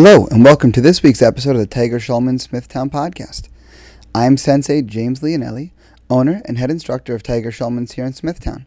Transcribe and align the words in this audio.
Hello, 0.00 0.28
and 0.30 0.44
welcome 0.44 0.70
to 0.70 0.80
this 0.80 1.02
week's 1.02 1.22
episode 1.22 1.56
of 1.56 1.58
the 1.58 1.66
Tiger 1.66 1.98
Schulman 1.98 2.40
Smithtown 2.40 2.88
podcast. 2.88 3.48
I'm 4.14 4.36
Sensei 4.36 4.80
James 4.80 5.22
Leonelli, 5.22 5.72
owner 6.08 6.40
and 6.44 6.56
head 6.56 6.70
instructor 6.70 7.16
of 7.16 7.24
Tiger 7.24 7.50
Schulman's 7.50 7.90
here 7.90 8.04
in 8.04 8.12
Smithtown. 8.12 8.64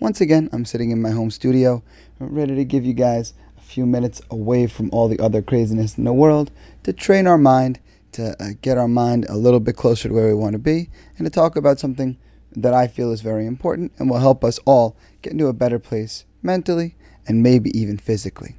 Once 0.00 0.20
again, 0.20 0.50
I'm 0.52 0.64
sitting 0.64 0.90
in 0.90 1.00
my 1.00 1.10
home 1.10 1.30
studio, 1.30 1.84
ready 2.18 2.56
to 2.56 2.64
give 2.64 2.84
you 2.84 2.94
guys 2.94 3.32
a 3.56 3.60
few 3.60 3.86
minutes 3.86 4.22
away 4.28 4.66
from 4.66 4.90
all 4.90 5.06
the 5.06 5.20
other 5.20 5.40
craziness 5.40 5.96
in 5.96 6.02
the 6.02 6.12
world 6.12 6.50
to 6.82 6.92
train 6.92 7.28
our 7.28 7.38
mind, 7.38 7.78
to 8.10 8.34
uh, 8.42 8.48
get 8.60 8.76
our 8.76 8.88
mind 8.88 9.24
a 9.28 9.36
little 9.36 9.60
bit 9.60 9.76
closer 9.76 10.08
to 10.08 10.14
where 10.16 10.26
we 10.26 10.34
want 10.34 10.54
to 10.54 10.58
be, 10.58 10.90
and 11.16 11.24
to 11.24 11.30
talk 11.30 11.54
about 11.54 11.78
something 11.78 12.18
that 12.56 12.74
I 12.74 12.88
feel 12.88 13.12
is 13.12 13.20
very 13.20 13.46
important 13.46 13.92
and 13.98 14.10
will 14.10 14.18
help 14.18 14.42
us 14.42 14.58
all 14.64 14.96
get 15.22 15.32
into 15.32 15.46
a 15.46 15.52
better 15.52 15.78
place 15.78 16.24
mentally 16.42 16.96
and 17.28 17.40
maybe 17.40 17.70
even 17.70 17.98
physically. 17.98 18.56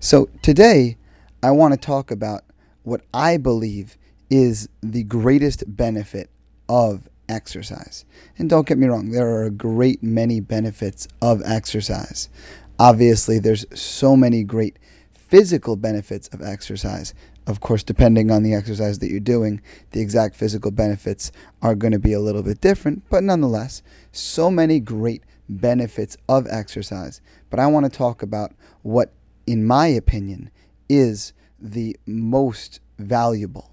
So 0.00 0.30
today, 0.40 0.96
I 1.44 1.50
want 1.50 1.74
to 1.74 1.78
talk 1.78 2.10
about 2.10 2.42
what 2.84 3.02
I 3.12 3.36
believe 3.36 3.98
is 4.30 4.66
the 4.82 5.02
greatest 5.02 5.62
benefit 5.66 6.30
of 6.70 7.06
exercise. 7.28 8.06
And 8.38 8.48
don't 8.48 8.66
get 8.66 8.78
me 8.78 8.86
wrong, 8.86 9.10
there 9.10 9.28
are 9.28 9.44
a 9.44 9.50
great 9.50 10.02
many 10.02 10.40
benefits 10.40 11.06
of 11.20 11.42
exercise. 11.44 12.30
Obviously, 12.78 13.38
there's 13.38 13.66
so 13.78 14.16
many 14.16 14.42
great 14.42 14.78
physical 15.12 15.76
benefits 15.76 16.28
of 16.28 16.40
exercise. 16.40 17.12
Of 17.46 17.60
course, 17.60 17.82
depending 17.82 18.30
on 18.30 18.42
the 18.42 18.54
exercise 18.54 19.00
that 19.00 19.10
you're 19.10 19.20
doing, 19.20 19.60
the 19.90 20.00
exact 20.00 20.36
physical 20.36 20.70
benefits 20.70 21.30
are 21.60 21.74
going 21.74 21.92
to 21.92 21.98
be 21.98 22.14
a 22.14 22.20
little 22.20 22.42
bit 22.42 22.62
different, 22.62 23.02
but 23.10 23.22
nonetheless, 23.22 23.82
so 24.12 24.50
many 24.50 24.80
great 24.80 25.22
benefits 25.50 26.16
of 26.26 26.46
exercise. 26.48 27.20
But 27.50 27.60
I 27.60 27.66
want 27.66 27.84
to 27.84 27.94
talk 27.94 28.22
about 28.22 28.52
what, 28.80 29.12
in 29.46 29.66
my 29.66 29.88
opinion, 29.88 30.50
is 30.88 31.32
the 31.60 31.96
most 32.06 32.80
valuable, 32.98 33.70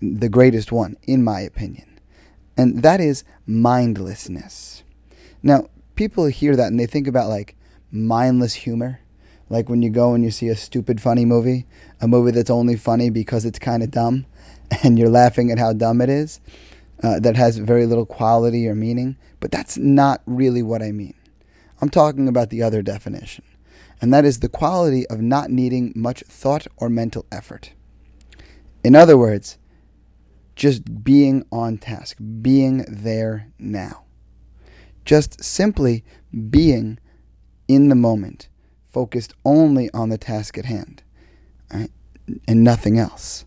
the 0.00 0.28
greatest 0.28 0.72
one, 0.72 0.96
in 1.04 1.22
my 1.22 1.40
opinion. 1.40 2.00
And 2.56 2.82
that 2.82 3.00
is 3.00 3.24
mindlessness. 3.46 4.82
Now, 5.42 5.68
people 5.94 6.26
hear 6.26 6.56
that 6.56 6.68
and 6.68 6.78
they 6.78 6.86
think 6.86 7.06
about 7.06 7.28
like 7.28 7.56
mindless 7.90 8.54
humor. 8.54 9.00
Like 9.50 9.68
when 9.68 9.82
you 9.82 9.90
go 9.90 10.14
and 10.14 10.24
you 10.24 10.30
see 10.30 10.48
a 10.48 10.56
stupid 10.56 11.00
funny 11.00 11.24
movie, 11.24 11.66
a 12.00 12.08
movie 12.08 12.30
that's 12.30 12.50
only 12.50 12.76
funny 12.76 13.10
because 13.10 13.44
it's 13.44 13.58
kind 13.58 13.82
of 13.82 13.90
dumb, 13.90 14.26
and 14.82 14.98
you're 14.98 15.10
laughing 15.10 15.50
at 15.50 15.58
how 15.58 15.72
dumb 15.72 16.00
it 16.00 16.08
is, 16.08 16.40
uh, 17.02 17.20
that 17.20 17.36
has 17.36 17.58
very 17.58 17.86
little 17.86 18.06
quality 18.06 18.66
or 18.68 18.74
meaning. 18.74 19.16
But 19.40 19.50
that's 19.50 19.76
not 19.76 20.22
really 20.26 20.62
what 20.62 20.82
I 20.82 20.92
mean. 20.92 21.14
I'm 21.80 21.90
talking 21.90 22.28
about 22.28 22.50
the 22.50 22.62
other 22.62 22.80
definition 22.80 23.44
and 24.00 24.12
that 24.12 24.24
is 24.24 24.40
the 24.40 24.48
quality 24.48 25.06
of 25.08 25.20
not 25.20 25.50
needing 25.50 25.92
much 25.94 26.22
thought 26.28 26.66
or 26.76 26.88
mental 26.88 27.26
effort. 27.30 27.72
In 28.82 28.94
other 28.94 29.16
words, 29.16 29.58
just 30.56 31.02
being 31.02 31.44
on 31.50 31.78
task, 31.78 32.18
being 32.40 32.84
there 32.88 33.48
now. 33.58 34.04
Just 35.04 35.42
simply 35.42 36.04
being 36.50 36.98
in 37.66 37.88
the 37.88 37.94
moment, 37.94 38.48
focused 38.92 39.34
only 39.44 39.90
on 39.92 40.08
the 40.08 40.18
task 40.18 40.56
at 40.56 40.64
hand, 40.66 41.02
right? 41.72 41.90
and 42.46 42.64
nothing 42.64 42.98
else. 42.98 43.44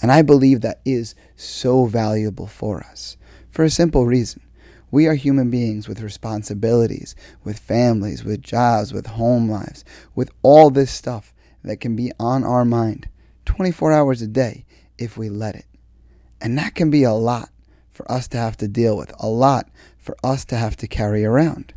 And 0.00 0.12
I 0.12 0.22
believe 0.22 0.60
that 0.60 0.80
is 0.84 1.14
so 1.36 1.86
valuable 1.86 2.46
for 2.46 2.80
us 2.80 3.16
for 3.50 3.64
a 3.64 3.70
simple 3.70 4.06
reason. 4.06 4.42
We 4.90 5.06
are 5.06 5.14
human 5.14 5.50
beings 5.50 5.88
with 5.88 6.00
responsibilities, 6.00 7.14
with 7.42 7.58
families, 7.58 8.24
with 8.24 8.42
jobs, 8.42 8.92
with 8.92 9.06
home 9.06 9.50
lives, 9.50 9.84
with 10.14 10.30
all 10.42 10.70
this 10.70 10.90
stuff 10.90 11.32
that 11.64 11.80
can 11.80 11.96
be 11.96 12.12
on 12.20 12.44
our 12.44 12.64
mind 12.64 13.08
24 13.44 13.92
hours 13.92 14.22
a 14.22 14.26
day 14.26 14.64
if 14.98 15.16
we 15.16 15.28
let 15.28 15.56
it. 15.56 15.66
And 16.40 16.56
that 16.58 16.74
can 16.74 16.90
be 16.90 17.02
a 17.02 17.12
lot 17.12 17.50
for 17.90 18.10
us 18.10 18.28
to 18.28 18.38
have 18.38 18.56
to 18.58 18.68
deal 18.68 18.96
with, 18.96 19.12
a 19.18 19.26
lot 19.26 19.68
for 19.98 20.16
us 20.22 20.44
to 20.46 20.56
have 20.56 20.76
to 20.76 20.86
carry 20.86 21.24
around. 21.24 21.72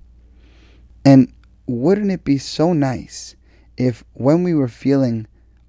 And 1.03 1.33
wouldn't 1.65 2.11
it 2.11 2.23
be 2.23 2.37
so 2.37 2.73
nice 2.73 3.35
if, 3.77 4.03
when 4.13 4.43
we 4.43 4.53
were 4.53 4.67
feeling 4.67 5.27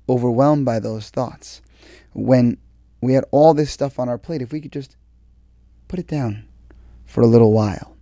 overwhelmed 0.09 0.65
by 0.65 0.81
those 0.81 1.09
thoughts, 1.09 1.63
when 2.13 2.59
we 3.01 3.15
had 3.15 3.25
all 3.31 3.55
this 3.55 3.71
stuff 3.71 3.99
on 3.99 4.09
our 4.09 4.19
plate, 4.19 4.43
if 4.43 4.53
we 4.53 4.61
could 4.61 4.73
just 4.73 4.97
put 5.89 5.99
it 5.99 6.07
down 6.07 6.45
for 7.11 7.23
a 7.23 7.27
little 7.27 7.53
while. 7.53 7.97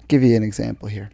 I'll 0.00 0.06
give 0.08 0.22
you 0.22 0.34
an 0.34 0.42
example 0.42 0.88
here. 0.88 1.10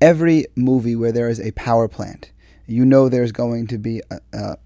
Every 0.00 0.46
movie 0.56 0.96
where 0.96 1.12
there 1.12 1.28
is 1.28 1.40
a 1.40 1.50
power 1.52 1.88
plant, 1.88 2.32
you 2.66 2.86
know 2.86 3.08
there's 3.08 3.32
going 3.32 3.66
to 3.66 3.78
be 3.78 4.00
a, 4.10 4.18
a, 4.32 4.56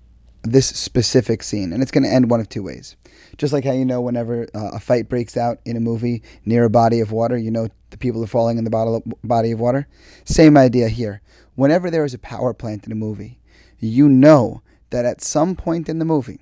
this 0.43 0.67
specific 0.67 1.43
scene, 1.43 1.73
and 1.73 1.83
it's 1.83 1.91
going 1.91 2.05
to 2.05 2.11
end 2.11 2.31
one 2.31 2.39
of 2.39 2.49
two 2.49 2.63
ways. 2.63 2.97
Just 3.37 3.53
like 3.53 3.65
how 3.65 3.73
you 3.73 3.85
know 3.85 4.01
whenever 4.01 4.47
uh, 4.55 4.71
a 4.75 4.81
fight 4.81 5.09
breaks 5.09 5.37
out 5.37 5.59
in 5.65 5.77
a 5.77 5.81
movie 5.81 6.23
near 6.45 6.65
a 6.65 6.71
body 6.71 7.01
of 7.01 7.11
water, 7.11 7.37
you 7.37 7.51
know 7.51 7.69
the 7.91 7.99
people 7.99 8.23
are 8.23 8.29
falling 8.29 8.59
in 8.59 8.65
the 8.65 8.71
bottle 8.71 9.03
body 9.25 9.51
of 9.51 9.59
water. 9.61 9.89
Same 10.25 10.57
idea 10.57 10.89
here. 10.89 11.21
Whenever 11.57 11.91
there 11.91 12.05
is 12.05 12.15
a 12.15 12.19
power 12.19 12.55
plant 12.55 12.87
in 12.87 12.93
a 12.93 12.97
movie, 12.97 13.41
you 13.79 14.09
know 14.09 14.63
that 14.91 15.05
at 15.05 15.21
some 15.21 15.57
point 15.57 15.89
in 15.89 15.99
the 15.99 16.05
movie, 16.05 16.41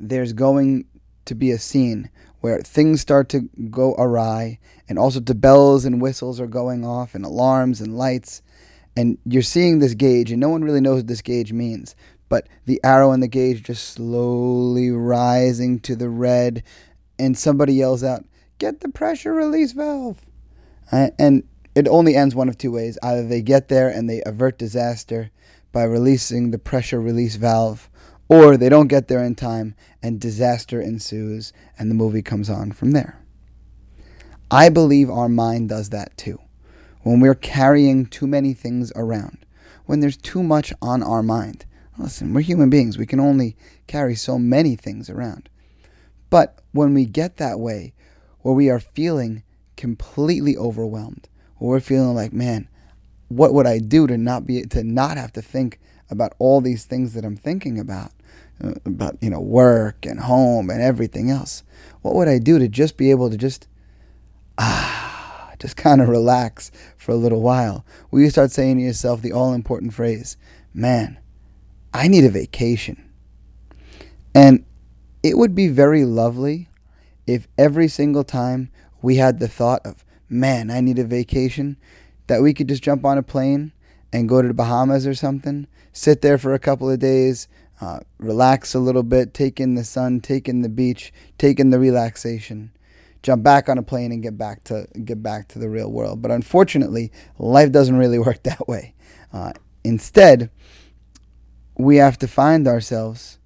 there's 0.00 0.32
going 0.32 0.86
to 1.26 1.34
be 1.34 1.50
a 1.50 1.58
scene 1.58 2.10
where 2.40 2.60
things 2.60 3.00
start 3.00 3.28
to 3.28 3.48
go 3.70 3.94
awry 3.94 4.58
and 4.88 4.98
also 4.98 5.20
the 5.20 5.34
bells 5.34 5.84
and 5.84 6.00
whistles 6.00 6.40
are 6.40 6.46
going 6.46 6.84
off 6.84 7.14
and 7.14 7.24
alarms 7.24 7.80
and 7.80 7.96
lights 7.96 8.42
and 8.96 9.18
you're 9.24 9.42
seeing 9.42 9.78
this 9.78 9.94
gauge 9.94 10.30
and 10.30 10.40
no 10.40 10.48
one 10.48 10.62
really 10.62 10.80
knows 10.80 10.96
what 10.96 11.06
this 11.06 11.22
gauge 11.22 11.52
means 11.52 11.94
but 12.28 12.46
the 12.66 12.80
arrow 12.84 13.12
in 13.12 13.20
the 13.20 13.28
gauge 13.28 13.62
just 13.62 13.88
slowly 13.88 14.90
rising 14.90 15.78
to 15.80 15.96
the 15.96 16.08
red 16.08 16.62
and 17.18 17.36
somebody 17.36 17.74
yells 17.74 18.04
out 18.04 18.24
get 18.58 18.80
the 18.80 18.88
pressure 18.88 19.32
release 19.32 19.72
valve! 19.72 20.20
Uh, 20.90 21.08
and 21.18 21.44
it 21.74 21.88
only 21.88 22.16
ends 22.16 22.34
one 22.34 22.48
of 22.48 22.58
two 22.58 22.72
ways. 22.72 22.98
Either 23.02 23.26
they 23.26 23.42
get 23.42 23.68
there 23.68 23.88
and 23.88 24.08
they 24.08 24.22
avert 24.26 24.58
disaster 24.58 25.30
by 25.70 25.84
releasing 25.84 26.50
the 26.50 26.58
pressure 26.58 27.00
release 27.00 27.36
valve 27.36 27.88
or 28.28 28.56
they 28.56 28.68
don't 28.68 28.88
get 28.88 29.08
there 29.08 29.22
in 29.22 29.34
time 29.34 29.74
and 30.02 30.20
disaster 30.20 30.80
ensues 30.80 31.52
and 31.78 31.90
the 31.90 31.94
movie 31.94 32.22
comes 32.22 32.50
on 32.50 32.72
from 32.72 32.92
there. 32.92 33.18
I 34.50 34.68
believe 34.68 35.10
our 35.10 35.28
mind 35.28 35.68
does 35.68 35.90
that 35.90 36.16
too. 36.16 36.38
When 37.02 37.20
we're 37.20 37.34
carrying 37.34 38.06
too 38.06 38.26
many 38.26 38.54
things 38.54 38.92
around, 38.96 39.44
when 39.86 40.00
there's 40.00 40.16
too 40.16 40.42
much 40.42 40.72
on 40.82 41.02
our 41.02 41.22
mind. 41.22 41.64
Listen, 41.96 42.32
we're 42.32 42.42
human 42.42 42.70
beings. 42.70 42.98
We 42.98 43.06
can 43.06 43.18
only 43.18 43.56
carry 43.86 44.14
so 44.14 44.38
many 44.38 44.76
things 44.76 45.10
around. 45.10 45.48
But 46.30 46.60
when 46.72 46.94
we 46.94 47.06
get 47.06 47.38
that 47.38 47.58
way, 47.58 47.94
where 48.40 48.54
we 48.54 48.70
are 48.70 48.80
feeling 48.80 49.42
completely 49.76 50.56
overwhelmed, 50.56 51.28
or 51.58 51.70
we're 51.70 51.80
feeling 51.80 52.14
like, 52.14 52.32
man, 52.32 52.68
what 53.28 53.52
would 53.54 53.66
I 53.66 53.78
do 53.78 54.06
to 54.06 54.16
not 54.16 54.46
be 54.46 54.62
to 54.62 54.84
not 54.84 55.16
have 55.16 55.32
to 55.32 55.42
think 55.42 55.80
about 56.10 56.34
all 56.38 56.60
these 56.60 56.84
things 56.84 57.14
that 57.14 57.24
I'm 57.24 57.36
thinking 57.36 57.78
about? 57.78 58.12
About 58.84 59.16
you 59.20 59.30
know 59.30 59.40
work 59.40 60.04
and 60.04 60.20
home 60.20 60.70
and 60.70 60.82
everything 60.82 61.30
else 61.30 61.62
what 62.02 62.14
would 62.14 62.28
i 62.28 62.38
do 62.38 62.58
to 62.58 62.68
just 62.68 62.96
be 62.96 63.10
able 63.10 63.30
to 63.30 63.36
just 63.36 63.68
ah 64.58 65.08
just 65.58 65.76
kind 65.76 66.00
of 66.00 66.08
relax 66.08 66.70
for 66.96 67.12
a 67.12 67.16
little 67.16 67.42
while? 67.42 67.84
Will 68.10 68.20
you 68.20 68.30
start 68.30 68.50
saying 68.50 68.76
to 68.76 68.82
yourself 68.82 69.22
the 69.22 69.32
all 69.32 69.52
important 69.52 69.92
phrase 69.92 70.36
man 70.74 71.18
i 71.92 72.06
need 72.06 72.24
a 72.24 72.30
vacation. 72.30 73.10
And 74.34 74.64
it 75.22 75.36
would 75.36 75.54
be 75.54 75.68
very 75.68 76.04
lovely 76.04 76.68
if 77.26 77.48
every 77.56 77.88
single 77.88 78.24
time 78.24 78.70
we 79.02 79.16
had 79.16 79.38
the 79.38 79.48
thought 79.48 79.84
of 79.84 80.04
man 80.28 80.70
i 80.70 80.80
need 80.80 80.98
a 80.98 81.04
vacation 81.04 81.76
that 82.26 82.42
we 82.42 82.52
could 82.52 82.68
just 82.68 82.82
jump 82.82 83.04
on 83.04 83.18
a 83.18 83.22
plane 83.22 83.72
and 84.12 84.28
go 84.28 84.42
to 84.42 84.48
the 84.48 84.54
bahamas 84.54 85.06
or 85.06 85.14
something 85.14 85.66
sit 85.92 86.20
there 86.20 86.38
for 86.38 86.54
a 86.54 86.58
couple 86.58 86.90
of 86.90 86.98
days 86.98 87.48
uh, 87.80 88.00
relax 88.18 88.74
a 88.74 88.78
little 88.78 89.02
bit, 89.02 89.34
take 89.34 89.60
in 89.60 89.74
the 89.74 89.84
sun, 89.84 90.20
take 90.20 90.48
in 90.48 90.62
the 90.62 90.68
beach, 90.68 91.12
take 91.38 91.60
in 91.60 91.70
the 91.70 91.78
relaxation, 91.78 92.72
jump 93.22 93.42
back 93.42 93.68
on 93.68 93.78
a 93.78 93.82
plane 93.82 94.12
and 94.12 94.22
get 94.22 94.36
back 94.36 94.64
to 94.64 94.86
get 95.04 95.22
back 95.22 95.48
to 95.48 95.58
the 95.58 95.68
real 95.68 95.90
world. 95.90 96.20
But 96.20 96.30
unfortunately, 96.30 97.12
life 97.38 97.70
doesn't 97.72 97.96
really 97.96 98.18
work 98.28 98.42
that 98.44 98.66
way. 98.66 98.94
Uh, 99.32 99.52
instead, 99.84 100.50
we 101.76 101.96
have 101.96 102.18
to 102.18 102.28
find 102.28 102.66
ourselves 102.66 103.38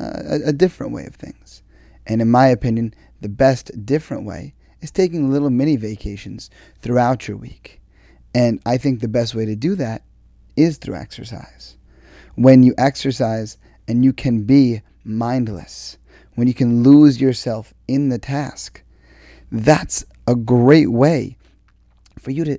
uh, 0.00 0.22
a, 0.24 0.48
a 0.48 0.52
different 0.52 0.92
way 0.92 1.06
of 1.06 1.14
things. 1.14 1.62
And 2.06 2.20
in 2.20 2.30
my 2.30 2.48
opinion, 2.48 2.94
the 3.20 3.28
best 3.28 3.86
different 3.86 4.26
way 4.26 4.54
is 4.80 4.90
taking 4.90 5.30
little 5.30 5.50
mini 5.50 5.76
vacations 5.76 6.50
throughout 6.80 7.26
your 7.26 7.36
week. 7.36 7.80
And 8.34 8.60
I 8.66 8.76
think 8.76 9.00
the 9.00 9.08
best 9.08 9.34
way 9.34 9.46
to 9.46 9.56
do 9.56 9.74
that 9.76 10.02
is 10.56 10.78
through 10.78 10.96
exercise. 10.96 11.76
When 12.34 12.62
you 12.62 12.74
exercise, 12.76 13.56
and 13.88 14.04
you 14.04 14.12
can 14.12 14.42
be 14.44 14.82
mindless, 15.04 15.98
when 16.34 16.48
you 16.48 16.54
can 16.54 16.82
lose 16.82 17.20
yourself 17.20 17.72
in 17.88 18.08
the 18.08 18.18
task, 18.18 18.82
that's 19.50 20.04
a 20.26 20.34
great 20.34 20.90
way 20.90 21.36
for 22.18 22.30
you 22.30 22.44
to 22.44 22.58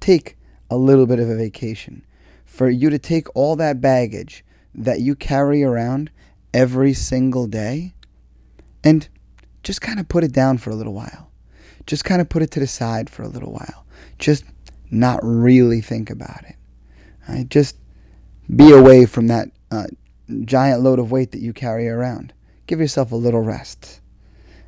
take 0.00 0.36
a 0.70 0.76
little 0.76 1.06
bit 1.06 1.18
of 1.18 1.28
a 1.28 1.36
vacation, 1.36 2.04
for 2.44 2.68
you 2.68 2.90
to 2.90 2.98
take 2.98 3.34
all 3.34 3.56
that 3.56 3.80
baggage 3.80 4.44
that 4.74 5.00
you 5.00 5.14
carry 5.14 5.62
around 5.62 6.10
every 6.52 6.92
single 6.92 7.46
day 7.46 7.94
and 8.84 9.08
just 9.62 9.80
kind 9.80 10.00
of 10.00 10.08
put 10.08 10.24
it 10.24 10.32
down 10.32 10.58
for 10.58 10.70
a 10.70 10.74
little 10.74 10.94
while. 10.94 11.30
Just 11.86 12.04
kind 12.04 12.20
of 12.20 12.28
put 12.28 12.42
it 12.42 12.50
to 12.52 12.60
the 12.60 12.66
side 12.66 13.08
for 13.08 13.22
a 13.22 13.28
little 13.28 13.52
while. 13.52 13.86
Just 14.18 14.44
not 14.90 15.20
really 15.22 15.80
think 15.80 16.10
about 16.10 16.44
it. 16.44 16.56
Right? 17.28 17.48
Just 17.48 17.76
be 18.54 18.72
away 18.72 19.06
from 19.06 19.26
that 19.28 19.50
uh, 19.70 19.86
giant 20.44 20.82
load 20.82 20.98
of 20.98 21.10
weight 21.10 21.32
that 21.32 21.40
you 21.40 21.52
carry 21.52 21.88
around. 21.88 22.32
Give 22.66 22.80
yourself 22.80 23.12
a 23.12 23.16
little 23.16 23.40
rest. 23.40 24.00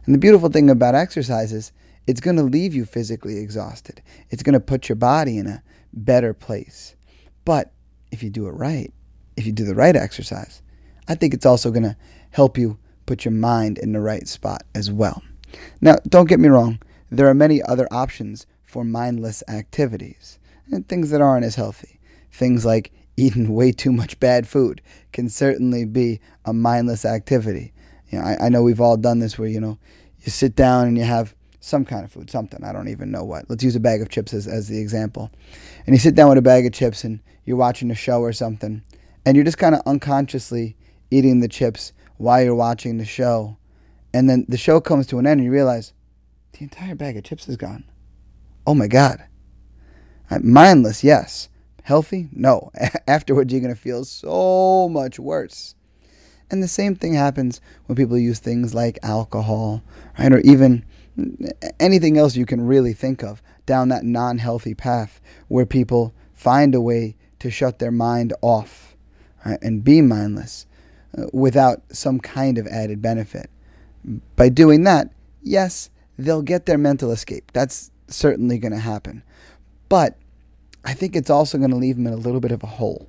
And 0.07 0.15
the 0.15 0.19
beautiful 0.19 0.49
thing 0.49 0.71
about 0.71 0.95
exercise 0.95 1.53
is 1.53 1.73
it's 2.07 2.21
going 2.21 2.37
to 2.37 2.43
leave 2.43 2.75
you 2.75 2.85
physically 2.85 3.39
exhausted. 3.39 4.03
It's 4.31 4.43
going 4.43 4.55
to 4.55 4.61
put 4.61 4.89
your 4.89 4.97
body 4.97 5.39
in 5.39 5.47
a 5.47 5.63
better 5.93 6.33
place. 6.33 6.97
But 7.45 7.73
if 8.11 8.23
you 8.23 8.31
do 8.31 8.49
it 8.49 8.53
right, 8.53 8.93
if 9.37 9.47
you 9.47 9.53
do 9.53 9.65
the 9.65 9.75
right 9.75 9.95
exercise, 9.95 10.63
I 11.09 11.15
think 11.15 11.35
it's 11.35 11.47
also 11.47 11.71
going 11.71 11.83
to 11.83 11.97
help 12.31 12.57
you 12.57 12.79
put 13.07 13.25
your 13.25 13.33
mind 13.33 13.79
in 13.79 13.93
the 13.93 14.01
right 14.01 14.27
spot 14.27 14.63
as 14.75 14.91
well. 14.91 15.23
Now, 15.81 15.97
don't 16.09 16.29
get 16.29 16.41
me 16.41 16.49
wrong, 16.49 16.81
there 17.11 17.29
are 17.29 17.35
many 17.35 17.63
other 17.63 17.89
options 17.91 18.47
for 18.63 18.85
mindless 18.85 19.43
activities 19.49 20.39
and 20.71 20.89
things 20.89 21.11
that 21.11 21.21
aren't 21.21 21.45
as 21.45 21.57
healthy. 21.57 21.99
Things 22.31 22.65
like 22.65 22.93
eating 23.17 23.55
way 23.55 23.73
too 23.73 23.93
much 23.93 24.19
bad 24.21 24.49
food 24.49 24.81
can 25.13 25.29
certainly 25.29 25.85
be 25.85 26.21
a 26.45 26.53
mindless 26.53 27.05
activity. 27.05 27.73
You 28.09 28.19
know, 28.19 28.25
I, 28.25 28.47
I 28.47 28.49
know 28.49 28.63
we've 28.63 28.81
all 28.81 28.97
done 28.97 29.19
this 29.19 29.39
where, 29.39 29.49
you 29.49 29.61
know, 29.61 29.79
you 30.21 30.31
sit 30.31 30.57
down 30.57 30.89
and 30.89 30.97
you 30.97 31.05
have 31.05 31.35
some 31.61 31.85
kind 31.85 32.05
of 32.05 32.11
food, 32.11 32.31
something, 32.31 32.65
I 32.65 32.73
don't 32.73 32.89
even 32.89 33.11
know 33.11 33.25
what. 33.25 33.45
Let's 33.49 33.63
use 33.63 33.77
a 33.77 33.81
bag 33.81 34.01
of 34.01 34.09
chips 34.09 34.33
as, 34.33 34.47
as 34.47 34.69
the 34.69 34.81
example. 34.81 35.31
And 35.87 35.95
you 35.95 36.01
sit 36.01 36.15
down 36.15 36.31
with 36.31 36.39
a 36.39 36.43
bag 36.43 36.67
of 36.67 36.73
chips 36.73 37.05
and 37.05 37.21
you're 37.45 37.57
watching 37.57 37.91
a 37.91 37.95
show 37.95 38.21
or 38.21 38.33
something, 38.33 38.83
and 39.25 39.37
you're 39.37 39.45
just 39.45 39.59
kind 39.59 39.75
of 39.75 39.83
unconsciously 39.87 40.77
eating 41.11 41.41
the 41.41 41.49
chips 41.49 41.93
while 42.17 42.43
you're 42.43 42.55
watching 42.55 42.99
the 42.99 43.05
show. 43.05 43.59
And 44.15 44.29
then 44.29 44.47
the 44.49 44.57
show 44.57 44.81
comes 44.81 45.07
to 45.09 45.19
an 45.19 45.27
end 45.27 45.41
and 45.41 45.45
you 45.45 45.53
realize 45.53 45.93
the 46.53 46.63
entire 46.63 46.95
bag 46.95 47.17
of 47.17 47.25
chips 47.25 47.49
is 47.49 47.57
gone. 47.57 47.85
Oh 48.67 48.75
my 48.75 48.87
God. 48.87 49.23
Mindless, 50.43 51.05
yes. 51.05 51.49
Healthy? 51.83 52.29
No. 52.33 52.71
Afterwards, 53.07 53.53
you're 53.53 53.63
going 53.63 53.75
to 53.75 53.81
feel 53.81 54.05
so 54.05 54.89
much 54.89 55.19
worse. 55.19 55.75
And 56.51 56.63
the 56.63 56.69
same 56.69 56.97
thing 56.97 57.15
happens 57.15 57.61
when 57.87 57.97
people 57.97 58.19
use 58.19 58.41
things 58.41 58.75
like 58.75 58.99
alcohol, 59.03 59.83
right? 60.19 60.33
Or 60.33 60.41
even 60.41 60.85
anything 61.79 62.19
else 62.19 62.37
you 62.37 62.47
can 62.47 62.67
really 62.67 62.93
think 62.93 63.23
of 63.23 63.43
down 63.67 63.89
that 63.89 64.05
non 64.05 64.39
healthy 64.39 64.75
path 64.75 65.21
where 65.49 65.67
people 65.67 66.13
find 66.35 66.75
a 66.75 66.81
way 66.81 67.17
to 67.39 67.51
shut 67.51 67.79
their 67.79 67.93
mind 67.93 68.33
off 68.43 68.97
right? 69.45 69.59
and 69.63 69.85
be 69.85 70.01
mindless 70.01 70.67
uh, 71.17 71.27
without 71.33 71.83
some 71.93 72.19
kind 72.19 72.59
of 72.59 72.67
added 72.67 73.01
benefit. 73.01 73.51
By 74.37 74.49
doing 74.49 74.85
that, 74.85 75.13
yes, 75.43 75.91
they'll 76.19 76.43
get 76.43 76.67
their 76.67 76.79
mental 76.79 77.11
escape. 77.11 77.53
That's 77.53 77.91
certainly 78.09 78.59
going 78.59 78.73
to 78.73 78.79
happen. 78.79 79.23
But 79.89 80.17
I 80.85 80.95
think 80.95 81.15
it's 81.15 81.31
also 81.31 81.59
going 81.59 81.71
to 81.71 81.77
leave 81.77 81.97
them 81.97 82.07
in 82.07 82.13
a 82.13 82.17
little 82.17 82.41
bit 82.41 82.53
of 82.53 82.63
a 82.63 82.67
hole. 82.67 83.09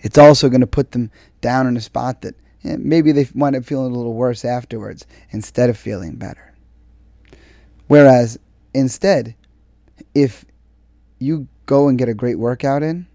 It's 0.00 0.18
also 0.18 0.48
going 0.48 0.60
to 0.60 0.66
put 0.66 0.92
them 0.92 1.10
down 1.40 1.66
in 1.66 1.76
a 1.76 1.80
spot 1.80 2.22
that 2.22 2.34
eh, 2.64 2.76
maybe 2.78 3.12
they 3.12 3.28
wind 3.34 3.56
up 3.56 3.64
feeling 3.64 3.92
a 3.92 3.96
little 3.96 4.14
worse 4.14 4.44
afterwards 4.44 5.06
instead 5.30 5.70
of 5.70 5.76
feeling 5.76 6.16
better. 6.16 6.54
Whereas 7.86 8.38
instead, 8.74 9.34
if 10.14 10.44
you 11.18 11.48
go 11.66 11.88
and 11.88 11.98
get 11.98 12.08
a 12.08 12.14
great 12.14 12.38
workout 12.38 12.82
in, 12.82 13.06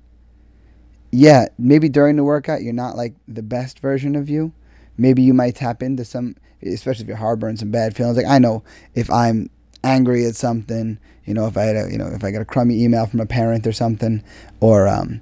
yeah, 1.12 1.48
maybe 1.58 1.90
during 1.90 2.16
the 2.16 2.24
workout 2.24 2.62
you're 2.62 2.74
not 2.74 2.96
like 2.96 3.16
the 3.28 3.44
best 3.44 3.80
version 3.80 4.16
of 4.16 4.30
you. 4.30 4.54
Maybe 4.98 5.22
you 5.22 5.34
might 5.34 5.56
tap 5.56 5.84
into 5.84 6.06
some, 6.06 6.36
especially 6.62 7.04
if 7.04 7.08
you're 7.08 7.18
harboring 7.18 7.58
some 7.58 7.72
bad 7.72 7.96
feelings. 7.96 8.18
Like 8.18 8.26
I 8.26 8.40
know 8.40 8.64
if 8.94 9.10
I'm 9.10 9.50
angry 9.84 10.26
at 10.26 10.36
something, 10.36 11.00
you 11.26 11.34
know, 11.34 11.48
if 11.48 11.58
I 11.58 11.64
had 11.64 11.76
a, 11.76 11.92
you 11.92 11.98
know, 11.98 12.08
if 12.08 12.24
I 12.24 12.32
got 12.32 12.42
a 12.42 12.46
crummy 12.46 12.84
email 12.84 13.06
from 13.06 13.20
a 13.20 13.26
parent 13.26 13.66
or 13.68 13.72
something, 13.72 14.24
or 14.60 14.88
um, 14.88 15.22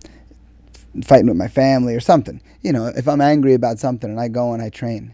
fighting 1.03 1.27
with 1.27 1.37
my 1.37 1.47
family 1.47 1.95
or 1.95 1.99
something, 1.99 2.41
you 2.61 2.71
know, 2.71 2.87
if 2.87 3.07
I'm 3.07 3.21
angry 3.21 3.53
about 3.53 3.79
something 3.79 4.09
and 4.09 4.19
I 4.19 4.27
go 4.27 4.53
and 4.53 4.61
I 4.61 4.69
train, 4.69 5.13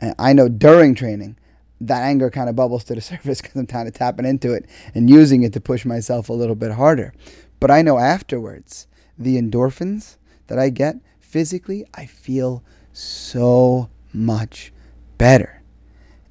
and 0.00 0.14
I 0.18 0.32
know 0.32 0.48
during 0.48 0.94
training 0.94 1.36
that 1.80 2.02
anger 2.02 2.30
kind 2.30 2.48
of 2.48 2.56
bubbles 2.56 2.84
to 2.84 2.94
the 2.94 3.00
surface 3.12 3.40
because 3.40 3.56
I'm 3.56 3.66
kind 3.66 3.88
of 3.88 3.94
tapping 3.94 4.26
into 4.26 4.52
it 4.52 4.66
and 4.94 5.10
using 5.10 5.42
it 5.42 5.52
to 5.54 5.60
push 5.60 5.84
myself 5.84 6.28
a 6.28 6.32
little 6.32 6.54
bit 6.54 6.72
harder. 6.72 7.12
But 7.60 7.70
I 7.70 7.82
know 7.82 7.98
afterwards, 7.98 8.86
the 9.18 9.40
endorphins 9.40 10.16
that 10.48 10.58
I 10.58 10.68
get 10.68 10.96
physically, 11.20 11.86
I 11.94 12.06
feel 12.06 12.62
so 12.92 13.88
much 14.12 14.72
better. 15.18 15.62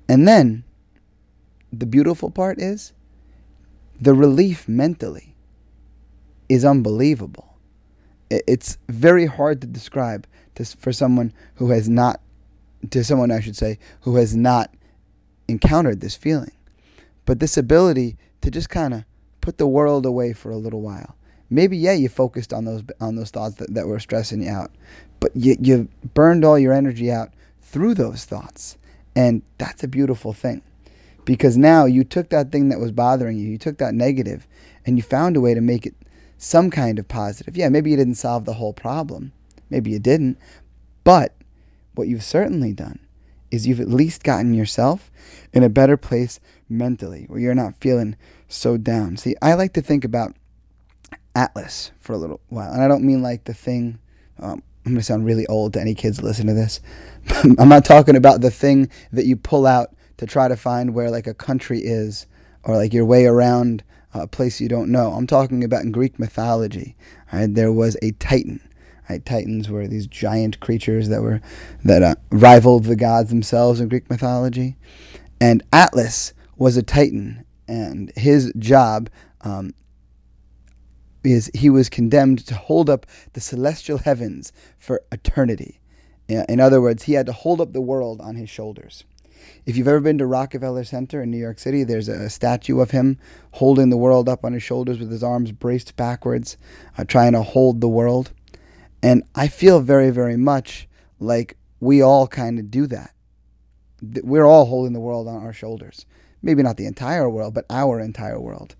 And 0.07 0.28
then 0.28 0.63
the 1.80 1.86
beautiful 1.86 2.30
part 2.30 2.60
is 2.60 2.94
the 4.00 4.13
relief 4.13 4.68
mentally 4.68 5.36
is 6.50 6.66
unbelievable. 6.66 7.57
It's 8.30 8.77
very 8.89 9.25
hard 9.25 9.62
to 9.62 9.68
describe 9.68 10.27
to, 10.56 10.66
for 10.66 10.92
someone 10.92 11.33
who 11.56 11.72
has 11.72 11.88
not, 11.88 12.22
to 12.89 13.04
someone 13.04 13.31
I 13.31 13.39
should 13.39 13.56
say, 13.56 13.80
who 14.01 14.16
has 14.18 14.36
not 14.36 14.74
encountered 15.48 16.01
this 16.01 16.16
feeling. 16.16 16.51
But 17.25 17.39
this 17.39 17.57
ability 17.57 18.18
to 18.42 18.51
just 18.51 18.69
kind 18.69 18.94
of 18.94 19.06
put 19.42 19.57
the 19.57 19.68
world 19.68 20.06
away 20.06 20.33
for 20.33 20.50
a 20.50 20.57
little 20.57 20.81
while. 20.81 21.16
Maybe 21.50 21.78
yeah, 21.78 21.94
you 21.94 22.10
focused 22.10 22.51
on 22.51 22.66
those 22.66 22.83
on 23.00 23.16
those 23.16 23.30
thoughts 23.30 23.56
that, 23.56 23.74
that 23.75 23.88
were 23.88 24.00
stressing 24.00 24.42
you 24.42 24.50
out, 24.50 24.71
but 25.19 25.31
you 25.36 25.56
you 25.62 25.88
burned 26.16 26.44
all 26.44 26.57
your 26.57 26.74
energy 26.74 27.12
out 27.12 27.31
through 27.62 27.94
those 27.94 28.25
thoughts, 28.25 28.78
and 29.16 29.44
that's 29.60 29.83
a 29.83 29.88
beautiful 29.88 30.33
thing, 30.33 30.63
because 31.25 31.57
now 31.57 31.86
you 31.86 32.04
took 32.04 32.30
that 32.30 32.51
thing 32.51 32.69
that 32.69 32.80
was 32.80 32.92
bothering 32.92 33.38
you, 33.38 33.50
you 33.50 33.57
took 33.57 33.77
that 33.80 33.94
negative, 33.94 34.48
and 34.86 34.98
you 34.98 35.04
found 35.04 35.36
a 35.36 35.42
way 35.42 35.54
to 35.54 35.62
make 35.62 35.86
it 35.86 35.95
some 36.38 36.69
kind 36.69 36.99
of 36.99 37.07
positive. 37.07 37.57
Yeah, 37.57 37.69
maybe 37.69 37.92
you 37.92 37.97
didn't 37.97 38.16
solve 38.16 38.45
the 38.45 38.54
whole 38.54 38.73
problem, 38.73 39.31
maybe 39.69 39.92
you 39.92 39.99
didn't, 39.99 40.38
but 41.04 41.35
what 41.95 42.07
you've 42.07 42.23
certainly 42.23 42.73
done 42.73 42.99
is 43.52 43.66
you've 43.66 43.80
at 43.80 43.88
least 43.88 44.23
gotten 44.23 44.54
yourself 44.54 45.11
in 45.54 45.64
a 45.64 45.69
better 45.69 45.97
place 45.97 46.40
mentally 46.68 47.26
where 47.28 47.40
you're 47.40 47.56
not 47.56 47.80
feeling 47.80 48.16
so 48.47 48.78
down. 48.78 49.18
See, 49.18 49.35
I 49.42 49.54
like 49.54 49.73
to 49.73 49.81
think 49.81 50.04
about 50.04 50.35
Atlas 51.35 51.92
for 51.99 52.14
a 52.14 52.18
little 52.18 52.42
while. 52.49 52.71
And 52.71 52.81
I 52.81 52.88
don't 52.88 53.04
mean 53.04 53.21
like 53.21 53.45
the 53.45 53.54
thing, 53.54 53.99
um, 54.40 54.64
I'm 54.85 54.92
going 54.92 54.97
to 54.97 55.04
sound 55.04 55.26
really 55.26 55.47
old 55.47 55.73
to 55.73 55.81
any 55.81 55.95
kids 55.95 56.21
listen 56.21 56.47
to 56.47 56.54
this. 56.54 56.80
I'm 57.57 57.69
not 57.69 57.85
talking 57.85 58.16
about 58.16 58.42
the 58.42 58.52
thing 58.52 58.90
that 59.11 59.26
you 59.26 59.35
pull 59.35 59.66
out 59.66 59.94
to 60.18 60.26
try 60.26 60.48
to 60.48 60.56
find 60.56 60.94
where 60.94 61.12
like 61.12 61.28
a 61.28 61.34
country 61.34 61.80
is 61.80 62.28
or 62.64 62.76
like 62.76 62.94
your 62.94 63.06
way 63.06 63.26
around 63.26 63.84
a 64.14 64.28
place 64.28 64.62
you 64.62 64.69
don't 64.69 64.92
know. 64.92 65.12
I'm 65.12 65.28
talking 65.28 65.64
about 65.64 65.84
in 65.84 65.92
Greek 65.92 66.19
mythology. 66.19 66.95
Right? 67.34 67.54
There 67.54 67.72
was 67.72 67.98
a 68.02 68.12
Titan 68.12 68.62
Right? 69.10 69.24
Titans 69.24 69.69
were 69.69 69.88
these 69.88 70.07
giant 70.07 70.60
creatures 70.60 71.10
that 71.10 71.22
were 71.22 71.42
that 71.84 72.02
uh, 72.02 72.16
rivaled 72.31 72.86
the 72.86 72.95
gods 72.95 73.30
themselves 73.30 73.80
in 73.80 73.88
Greek 73.88 74.10
mythology, 74.10 74.78
and 75.40 75.62
Atlas 75.72 76.34
was 76.57 76.76
a 76.76 76.84
Titan, 76.84 77.45
and 77.68 78.12
his 78.16 78.52
job 78.57 79.10
um, 79.42 79.74
is 81.24 81.52
he 81.54 81.69
was 81.69 81.90
condemned 81.90 82.40
to 82.48 82.56
hold 82.56 82.90
up 82.90 83.06
the 83.34 83.42
celestial 83.42 84.00
heavens 84.00 84.52
for 84.78 85.02
eternity. 85.12 85.80
In 86.28 86.60
other 86.60 86.81
words, 86.81 87.04
he 87.04 87.14
had 87.14 87.28
to 87.28 87.34
hold 87.34 87.62
up 87.62 87.74
the 87.74 87.81
world 87.81 88.19
on 88.19 88.36
his 88.36 88.50
shoulders. 88.50 89.04
If 89.65 89.77
you've 89.77 89.87
ever 89.87 89.99
been 89.99 90.19
to 90.19 90.25
Rockefeller 90.25 90.83
Center 90.83 91.23
in 91.23 91.31
New 91.31 91.37
York 91.37 91.59
City, 91.59 91.83
there's 91.83 92.07
a 92.07 92.30
statue 92.30 92.80
of 92.80 92.92
him 92.92 93.18
holding 93.51 93.89
the 93.89 93.97
world 93.97 94.30
up 94.30 94.45
on 94.45 94.54
his 94.54 94.63
shoulders 94.63 94.99
with 94.99 95.11
his 95.11 95.23
arms 95.23 95.51
braced 95.51 95.95
backwards, 95.95 96.57
uh, 96.97 97.04
trying 97.04 97.31
to 97.33 97.42
hold 97.42 97.81
the 97.81 97.89
world. 97.89 98.31
And 99.01 99.23
I 99.33 99.47
feel 99.47 99.80
very, 99.80 100.11
very 100.11 100.37
much 100.37 100.87
like 101.19 101.57
we 101.80 102.01
all 102.01 102.27
kind 102.27 102.59
of 102.59 102.69
do 102.69 102.87
that. 102.87 103.11
We're 104.01 104.45
all 104.45 104.65
holding 104.65 104.94
the 104.94 104.99
world 104.99 105.27
on 105.27 105.44
our 105.44 105.54
shoulders. 105.54 106.06
Maybe 106.42 106.61
not 106.61 106.77
the 106.77 106.85
entire 106.85 107.30
world, 107.30 107.54
but 107.54 107.65
our 107.69 107.99
entire 107.99 108.39
world. 108.39 108.75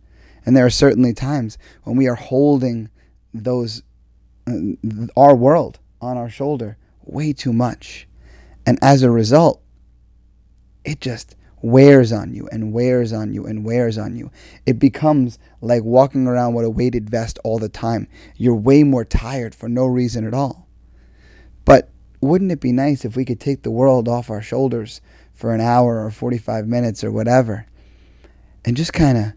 And 0.46 0.56
there 0.56 0.66
are 0.66 0.72
certainly 0.72 1.14
times 1.14 1.58
when 1.84 1.96
we 1.96 2.08
are 2.08 2.16
holding 2.16 2.90
those, 3.34 3.82
uh, 4.48 4.58
our 5.18 5.36
world 5.36 5.80
on 6.00 6.18
our 6.18 6.30
shoulder 6.30 6.78
way 7.04 7.34
too 7.34 7.54
much. 7.54 8.08
And 8.66 8.78
as 8.82 9.02
a 9.02 9.10
result, 9.10 9.62
it 10.86 11.02
just 11.02 11.36
wears 11.62 12.12
on 12.12 12.34
you 12.34 12.48
and 12.52 12.72
wears 12.72 13.12
on 13.12 13.34
you 13.34 13.46
and 13.46 13.66
wears 13.66 13.98
on 13.98 14.16
you. 14.16 14.32
It 14.66 14.78
becomes 14.78 15.40
like 15.62 15.84
walking 15.84 16.28
around 16.28 16.54
with 16.54 16.66
a 16.66 16.70
weighted 16.70 17.10
vest 17.10 17.40
all 17.44 17.58
the 17.58 17.70
time. 17.70 18.08
You're 18.38 18.56
way 18.56 18.84
more 18.84 19.04
tired 19.04 19.56
for 19.56 19.68
no 19.68 19.86
reason 19.86 20.28
at 20.28 20.34
all. 20.34 20.68
But 21.66 21.90
wouldn't 22.22 22.52
it 22.52 22.62
be 22.62 22.72
nice 22.72 23.04
if 23.04 23.16
we 23.16 23.26
could 23.26 23.40
take 23.40 23.64
the 23.64 23.72
world 23.72 24.08
off 24.08 24.30
our 24.30 24.42
shoulders 24.42 25.02
for 25.34 25.54
an 25.54 25.62
hour 25.62 26.06
or 26.06 26.12
45 26.12 26.68
minutes 26.68 27.04
or 27.04 27.12
whatever 27.12 27.66
and 28.64 28.78
just 28.78 28.94
kind 28.94 29.18
of 29.18 29.34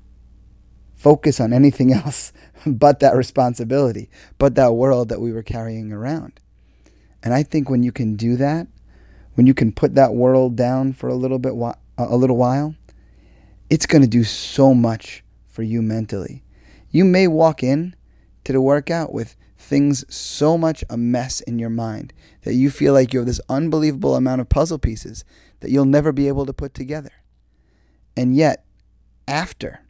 focus 0.94 1.40
on 1.40 1.52
anything 1.52 1.92
else 2.04 2.32
but 2.66 3.00
that 3.00 3.14
responsibility, 3.14 4.10
but 4.36 4.54
that 4.56 4.74
world 4.74 5.08
that 5.08 5.20
we 5.20 5.32
were 5.32 5.42
carrying 5.42 5.92
around. 5.92 6.40
And 7.22 7.32
I 7.32 7.42
think 7.42 7.70
when 7.70 7.82
you 7.82 7.92
can 7.92 8.16
do 8.16 8.36
that, 8.36 8.66
when 9.38 9.46
you 9.46 9.54
can 9.54 9.70
put 9.70 9.94
that 9.94 10.14
world 10.14 10.56
down 10.56 10.92
for 10.92 11.08
a 11.08 11.14
little 11.14 11.38
bit 11.38 11.52
a 11.96 12.16
little 12.16 12.36
while, 12.36 12.74
it's 13.70 13.86
going 13.86 14.02
to 14.02 14.08
do 14.08 14.24
so 14.24 14.74
much 14.74 15.22
for 15.46 15.62
you 15.62 15.80
mentally. 15.80 16.42
You 16.90 17.04
may 17.04 17.28
walk 17.28 17.62
in 17.62 17.94
to 18.42 18.52
the 18.52 18.60
workout 18.60 19.12
with 19.12 19.36
things 19.56 20.04
so 20.12 20.58
much 20.58 20.82
a 20.90 20.96
mess 20.96 21.40
in 21.42 21.60
your 21.60 21.70
mind 21.70 22.12
that 22.42 22.54
you 22.54 22.68
feel 22.68 22.92
like 22.92 23.12
you 23.12 23.20
have 23.20 23.28
this 23.28 23.40
unbelievable 23.48 24.16
amount 24.16 24.40
of 24.40 24.48
puzzle 24.48 24.76
pieces 24.76 25.24
that 25.60 25.70
you'll 25.70 25.84
never 25.84 26.10
be 26.10 26.26
able 26.26 26.44
to 26.44 26.52
put 26.52 26.74
together. 26.74 27.12
And 28.16 28.34
yet, 28.34 28.64
after 29.28 29.84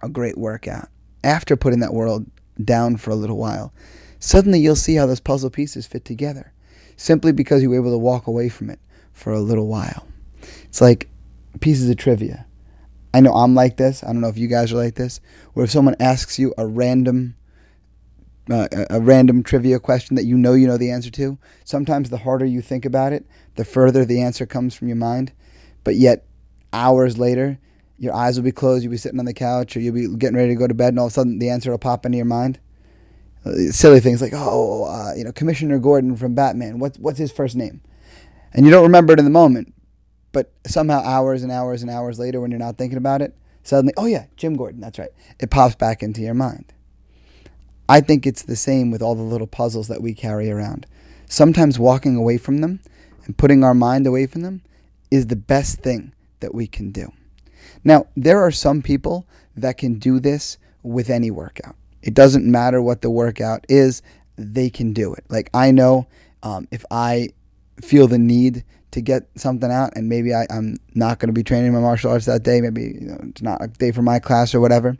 a 0.00 0.08
great 0.08 0.38
workout, 0.38 0.88
after 1.24 1.56
putting 1.56 1.80
that 1.80 1.94
world 1.94 2.30
down 2.64 2.96
for 2.96 3.10
a 3.10 3.16
little 3.16 3.38
while, 3.38 3.72
suddenly 4.20 4.60
you'll 4.60 4.76
see 4.76 4.94
how 4.94 5.06
those 5.06 5.18
puzzle 5.18 5.50
pieces 5.50 5.84
fit 5.84 6.04
together 6.04 6.52
simply 6.98 7.32
because 7.32 7.62
you 7.62 7.70
were 7.70 7.76
able 7.76 7.92
to 7.92 7.98
walk 7.98 8.26
away 8.26 8.50
from 8.50 8.68
it 8.68 8.80
for 9.12 9.32
a 9.32 9.40
little 9.40 9.66
while. 9.66 10.06
It's 10.64 10.82
like 10.82 11.08
pieces 11.60 11.88
of 11.88 11.96
trivia. 11.96 12.44
I 13.14 13.20
know 13.20 13.32
I'm 13.32 13.54
like 13.54 13.78
this. 13.78 14.04
I 14.04 14.08
don't 14.08 14.20
know 14.20 14.28
if 14.28 14.36
you 14.36 14.48
guys 14.48 14.72
are 14.72 14.76
like 14.76 14.96
this. 14.96 15.20
Where 15.54 15.64
if 15.64 15.70
someone 15.70 15.96
asks 15.98 16.38
you 16.38 16.52
a 16.58 16.66
random 16.66 17.36
uh, 18.50 18.66
a 18.88 19.00
random 19.00 19.42
trivia 19.42 19.78
question 19.78 20.16
that 20.16 20.24
you 20.24 20.36
know 20.36 20.54
you 20.54 20.66
know 20.66 20.78
the 20.78 20.90
answer 20.90 21.10
to, 21.10 21.38
sometimes 21.64 22.08
the 22.08 22.16
harder 22.18 22.46
you 22.46 22.62
think 22.62 22.84
about 22.84 23.12
it, 23.12 23.26
the 23.56 23.64
further 23.64 24.04
the 24.04 24.22
answer 24.22 24.46
comes 24.46 24.74
from 24.74 24.88
your 24.88 24.96
mind. 24.96 25.32
But 25.84 25.96
yet, 25.96 26.26
hours 26.72 27.18
later, 27.18 27.58
your 27.98 28.14
eyes 28.14 28.36
will 28.36 28.44
be 28.44 28.52
closed, 28.52 28.82
you'll 28.82 28.90
be 28.90 28.96
sitting 28.96 29.18
on 29.18 29.26
the 29.26 29.34
couch, 29.34 29.76
or 29.76 29.80
you'll 29.80 29.94
be 29.94 30.08
getting 30.16 30.36
ready 30.36 30.54
to 30.54 30.58
go 30.58 30.66
to 30.66 30.74
bed, 30.74 30.88
and 30.88 30.98
all 30.98 31.06
of 31.06 31.12
a 31.12 31.14
sudden 31.14 31.38
the 31.38 31.50
answer 31.50 31.70
will 31.70 31.78
pop 31.78 32.06
into 32.06 32.16
your 32.16 32.24
mind. 32.24 32.58
Silly 33.70 34.00
things 34.00 34.20
like, 34.20 34.32
oh, 34.34 34.84
uh, 34.84 35.14
you 35.16 35.24
know, 35.24 35.32
Commissioner 35.32 35.78
Gordon 35.78 36.16
from 36.16 36.34
Batman. 36.34 36.78
What's 36.78 36.98
what's 36.98 37.18
his 37.18 37.32
first 37.32 37.56
name? 37.56 37.80
And 38.52 38.64
you 38.64 38.70
don't 38.70 38.82
remember 38.82 39.12
it 39.12 39.18
in 39.18 39.24
the 39.24 39.30
moment, 39.30 39.74
but 40.32 40.52
somehow 40.66 41.02
hours 41.02 41.42
and 41.42 41.52
hours 41.52 41.82
and 41.82 41.90
hours 41.90 42.18
later, 42.18 42.40
when 42.40 42.50
you're 42.50 42.58
not 42.58 42.78
thinking 42.78 42.98
about 42.98 43.22
it, 43.22 43.34
suddenly, 43.62 43.94
oh 43.96 44.06
yeah, 44.06 44.26
Jim 44.36 44.56
Gordon. 44.56 44.80
That's 44.80 44.98
right. 44.98 45.10
It 45.38 45.50
pops 45.50 45.74
back 45.74 46.02
into 46.02 46.20
your 46.20 46.34
mind. 46.34 46.72
I 47.88 48.00
think 48.00 48.26
it's 48.26 48.42
the 48.42 48.56
same 48.56 48.90
with 48.90 49.00
all 49.00 49.14
the 49.14 49.22
little 49.22 49.46
puzzles 49.46 49.88
that 49.88 50.02
we 50.02 50.12
carry 50.12 50.50
around. 50.50 50.86
Sometimes 51.26 51.78
walking 51.78 52.16
away 52.16 52.36
from 52.36 52.58
them 52.58 52.80
and 53.24 53.36
putting 53.36 53.64
our 53.64 53.74
mind 53.74 54.06
away 54.06 54.26
from 54.26 54.42
them 54.42 54.62
is 55.10 55.26
the 55.26 55.36
best 55.36 55.80
thing 55.80 56.12
that 56.40 56.54
we 56.54 56.66
can 56.66 56.90
do. 56.90 57.12
Now, 57.84 58.06
there 58.16 58.40
are 58.40 58.50
some 58.50 58.82
people 58.82 59.26
that 59.56 59.78
can 59.78 59.98
do 59.98 60.20
this 60.20 60.58
with 60.82 61.08
any 61.08 61.30
workout. 61.30 61.76
It 62.08 62.14
doesn't 62.14 62.50
matter 62.50 62.80
what 62.80 63.02
the 63.02 63.10
workout 63.10 63.66
is, 63.68 64.00
they 64.36 64.70
can 64.70 64.94
do 64.94 65.12
it. 65.12 65.26
Like, 65.28 65.50
I 65.52 65.72
know 65.72 66.06
um, 66.42 66.66
if 66.70 66.82
I 66.90 67.28
feel 67.82 68.08
the 68.08 68.16
need 68.16 68.64
to 68.92 69.02
get 69.02 69.28
something 69.34 69.70
out 69.70 69.92
and 69.94 70.08
maybe 70.08 70.32
I, 70.32 70.46
am 70.48 70.78
not 70.94 71.18
going 71.18 71.26
to 71.26 71.34
be 71.34 71.42
training 71.42 71.74
my 71.74 71.80
martial 71.80 72.10
arts 72.10 72.24
that 72.24 72.44
day, 72.44 72.62
maybe 72.62 72.96
you 72.98 73.08
know, 73.08 73.18
it's 73.24 73.42
not 73.42 73.62
a 73.62 73.66
day 73.66 73.92
for 73.92 74.00
my 74.00 74.20
class 74.20 74.54
or 74.54 74.60
whatever, 74.60 74.96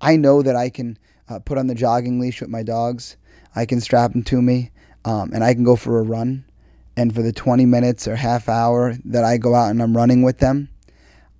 I 0.00 0.14
know 0.14 0.42
that 0.42 0.54
I 0.54 0.70
can 0.70 0.96
uh, 1.28 1.40
put 1.40 1.58
on 1.58 1.66
the 1.66 1.74
jogging 1.74 2.20
leash 2.20 2.40
with 2.40 2.50
my 2.50 2.62
dogs. 2.62 3.16
I 3.56 3.66
can 3.66 3.80
strap 3.80 4.12
them 4.12 4.22
to 4.22 4.40
me, 4.40 4.70
um, 5.04 5.32
and 5.34 5.42
I 5.42 5.54
can 5.54 5.64
go 5.64 5.74
for 5.74 5.98
a 5.98 6.04
run. 6.04 6.44
And 6.96 7.12
for 7.12 7.22
the 7.22 7.32
20 7.32 7.66
minutes 7.66 8.06
or 8.06 8.14
half 8.14 8.48
hour 8.48 8.94
that 9.06 9.24
I 9.24 9.38
go 9.38 9.56
out 9.56 9.70
and 9.70 9.82
I'm 9.82 9.96
running 9.96 10.22
with 10.22 10.38
them, 10.38 10.68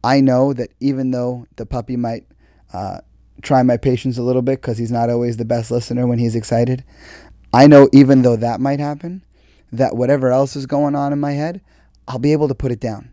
I 0.02 0.20
know 0.20 0.52
that 0.54 0.70
even 0.80 1.12
though 1.12 1.46
the 1.54 1.66
puppy 1.66 1.96
might 1.96 2.26
uh, 2.72 2.98
try 3.44 3.62
my 3.62 3.76
patience 3.76 4.18
a 4.18 4.22
little 4.22 4.42
bit 4.42 4.60
because 4.60 4.78
he's 4.78 4.92
not 4.92 5.10
always 5.10 5.36
the 5.36 5.44
best 5.44 5.70
listener 5.70 6.06
when 6.06 6.18
he's 6.18 6.34
excited, 6.34 6.84
I 7.52 7.66
know 7.66 7.88
even 7.92 8.22
though 8.22 8.36
that 8.36 8.60
might 8.60 8.80
happen, 8.80 9.22
that 9.72 9.96
whatever 9.96 10.32
else 10.32 10.56
is 10.56 10.66
going 10.66 10.94
on 10.94 11.12
in 11.12 11.20
my 11.20 11.32
head, 11.32 11.60
I'll 12.08 12.18
be 12.18 12.32
able 12.32 12.48
to 12.48 12.54
put 12.54 12.72
it 12.72 12.80
down 12.80 13.10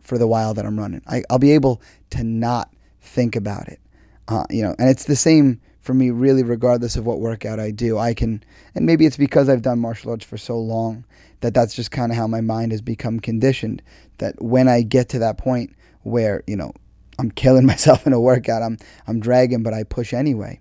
for 0.00 0.18
the 0.18 0.26
while 0.26 0.54
that 0.54 0.64
I'm 0.64 0.78
running. 0.78 1.02
I, 1.06 1.22
will 1.30 1.38
be 1.38 1.52
able 1.52 1.80
to 2.10 2.24
not 2.24 2.72
think 3.00 3.36
about 3.36 3.68
it. 3.68 3.80
Uh, 4.28 4.44
you 4.50 4.62
know, 4.62 4.74
and 4.78 4.88
it's 4.88 5.04
the 5.04 5.16
same 5.16 5.60
for 5.80 5.94
me, 5.94 6.10
really, 6.10 6.42
regardless 6.42 6.96
of 6.96 7.06
what 7.06 7.20
workout 7.20 7.60
I 7.60 7.70
do. 7.70 7.96
I 7.96 8.12
can, 8.12 8.42
and 8.74 8.86
maybe 8.86 9.06
it's 9.06 9.16
because 9.16 9.48
I've 9.48 9.62
done 9.62 9.78
martial 9.78 10.10
arts 10.10 10.24
for 10.24 10.36
so 10.36 10.58
long 10.58 11.04
that 11.40 11.54
that's 11.54 11.74
just 11.74 11.92
kind 11.92 12.10
of 12.10 12.18
how 12.18 12.26
my 12.26 12.40
mind 12.40 12.72
has 12.72 12.82
become 12.82 13.20
conditioned. 13.20 13.82
That 14.18 14.42
when 14.42 14.68
I 14.68 14.82
get 14.82 15.08
to 15.10 15.20
that 15.20 15.38
point 15.38 15.74
where 16.02 16.42
you 16.46 16.56
know 16.56 16.72
I'm 17.18 17.30
killing 17.30 17.66
myself 17.72 18.06
in 18.06 18.12
a 18.12 18.20
workout, 18.20 18.62
I'm 18.62 18.78
I'm 19.06 19.20
dragging, 19.20 19.62
but 19.62 19.74
I 19.74 19.84
push 19.84 20.12
anyway. 20.12 20.60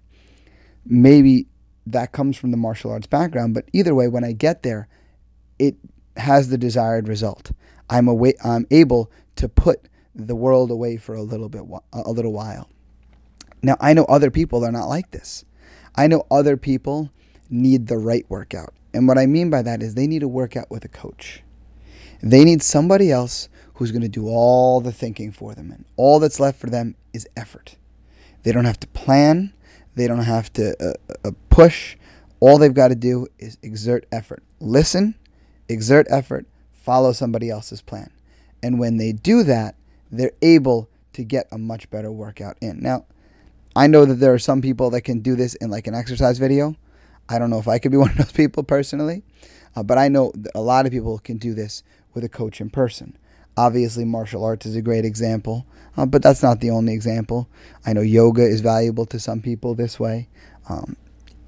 Maybe 0.85 1.47
that 1.87 2.11
comes 2.11 2.37
from 2.37 2.51
the 2.51 2.57
martial 2.57 2.91
arts 2.91 3.07
background, 3.07 3.53
but 3.53 3.69
either 3.73 3.93
way, 3.93 4.07
when 4.07 4.23
I 4.23 4.31
get 4.31 4.63
there, 4.63 4.87
it 5.59 5.75
has 6.17 6.49
the 6.49 6.57
desired 6.57 7.07
result. 7.07 7.51
I'm 7.89 8.07
away, 8.07 8.33
I'm 8.43 8.65
able 8.71 9.11
to 9.35 9.47
put 9.49 9.87
the 10.15 10.35
world 10.35 10.71
away 10.71 10.97
for 10.97 11.13
a 11.13 11.21
little 11.21 11.49
bit, 11.49 11.63
a 11.93 12.11
little 12.11 12.33
while. 12.33 12.69
Now, 13.61 13.77
I 13.79 13.93
know 13.93 14.05
other 14.05 14.31
people 14.31 14.63
are 14.63 14.71
not 14.71 14.87
like 14.87 15.11
this. 15.11 15.43
I 15.95 16.07
know 16.07 16.25
other 16.31 16.57
people 16.57 17.11
need 17.49 17.87
the 17.87 17.97
right 17.97 18.25
workout. 18.29 18.73
And 18.93 19.07
what 19.07 19.17
I 19.17 19.25
mean 19.25 19.49
by 19.49 19.61
that 19.61 19.81
is 19.81 19.95
they 19.95 20.07
need 20.07 20.23
a 20.23 20.27
workout 20.27 20.71
with 20.71 20.85
a 20.85 20.89
coach. 20.89 21.43
They 22.21 22.43
need 22.43 22.63
somebody 22.63 23.11
else 23.11 23.49
who's 23.75 23.91
going 23.91 24.01
to 24.01 24.09
do 24.09 24.27
all 24.27 24.81
the 24.81 24.91
thinking 24.91 25.31
for 25.31 25.53
them. 25.53 25.71
And 25.71 25.85
all 25.97 26.19
that's 26.19 26.39
left 26.39 26.59
for 26.59 26.69
them 26.69 26.95
is 27.13 27.27
effort. 27.35 27.75
They 28.43 28.51
don't 28.51 28.65
have 28.65 28.79
to 28.81 28.87
plan, 28.87 29.53
they 29.95 30.07
don't 30.07 30.19
have 30.19 30.51
to 30.53 30.75
uh, 30.83 31.13
uh, 31.23 31.31
push. 31.49 31.95
All 32.39 32.57
they've 32.57 32.73
got 32.73 32.89
to 32.89 32.95
do 32.95 33.27
is 33.39 33.57
exert 33.61 34.05
effort. 34.11 34.43
Listen, 34.59 35.15
exert 35.69 36.05
effort, 36.09 36.45
follow 36.73 37.11
somebody 37.11 37.49
else's 37.49 37.81
plan. 37.81 38.11
And 38.61 38.79
when 38.79 38.97
they 38.97 39.11
do 39.11 39.43
that, 39.43 39.75
they're 40.11 40.31
able 40.41 40.89
to 41.13 41.23
get 41.23 41.47
a 41.51 41.57
much 41.57 41.89
better 41.89 42.11
workout 42.11 42.57
in. 42.61 42.81
Now, 42.81 43.05
I 43.75 43.87
know 43.87 44.05
that 44.05 44.15
there 44.15 44.33
are 44.33 44.39
some 44.39 44.61
people 44.61 44.89
that 44.91 45.01
can 45.01 45.19
do 45.19 45.35
this 45.35 45.55
in 45.55 45.69
like 45.69 45.87
an 45.87 45.95
exercise 45.95 46.37
video. 46.37 46.75
I 47.27 47.39
don't 47.39 47.49
know 47.49 47.59
if 47.59 47.67
I 47.67 47.79
could 47.79 47.91
be 47.91 47.97
one 48.05 48.11
of 48.11 48.17
those 48.17 48.31
people 48.31 48.63
personally, 48.63 49.23
uh, 49.75 49.83
but 49.83 49.97
I 49.97 50.07
know 50.07 50.31
a 50.53 50.61
lot 50.61 50.85
of 50.85 50.91
people 50.91 51.19
can 51.19 51.37
do 51.37 51.53
this 51.53 51.83
with 52.13 52.23
a 52.23 52.29
coach 52.29 52.61
in 52.61 52.69
person. 52.69 53.17
Obviously, 53.57 54.03
martial 54.03 54.43
arts 54.43 54.65
is 54.65 54.75
a 54.75 54.81
great 54.81 55.05
example, 55.05 55.65
uh, 55.95 56.05
but 56.05 56.21
that's 56.21 56.43
not 56.43 56.59
the 56.59 56.69
only 56.69 56.93
example. 56.93 57.49
I 57.85 57.93
know 57.93 58.01
yoga 58.01 58.41
is 58.41 58.61
valuable 58.61 59.05
to 59.07 59.19
some 59.19 59.41
people 59.41 59.75
this 59.75 59.99
way. 59.99 60.27
Um, 60.67 60.97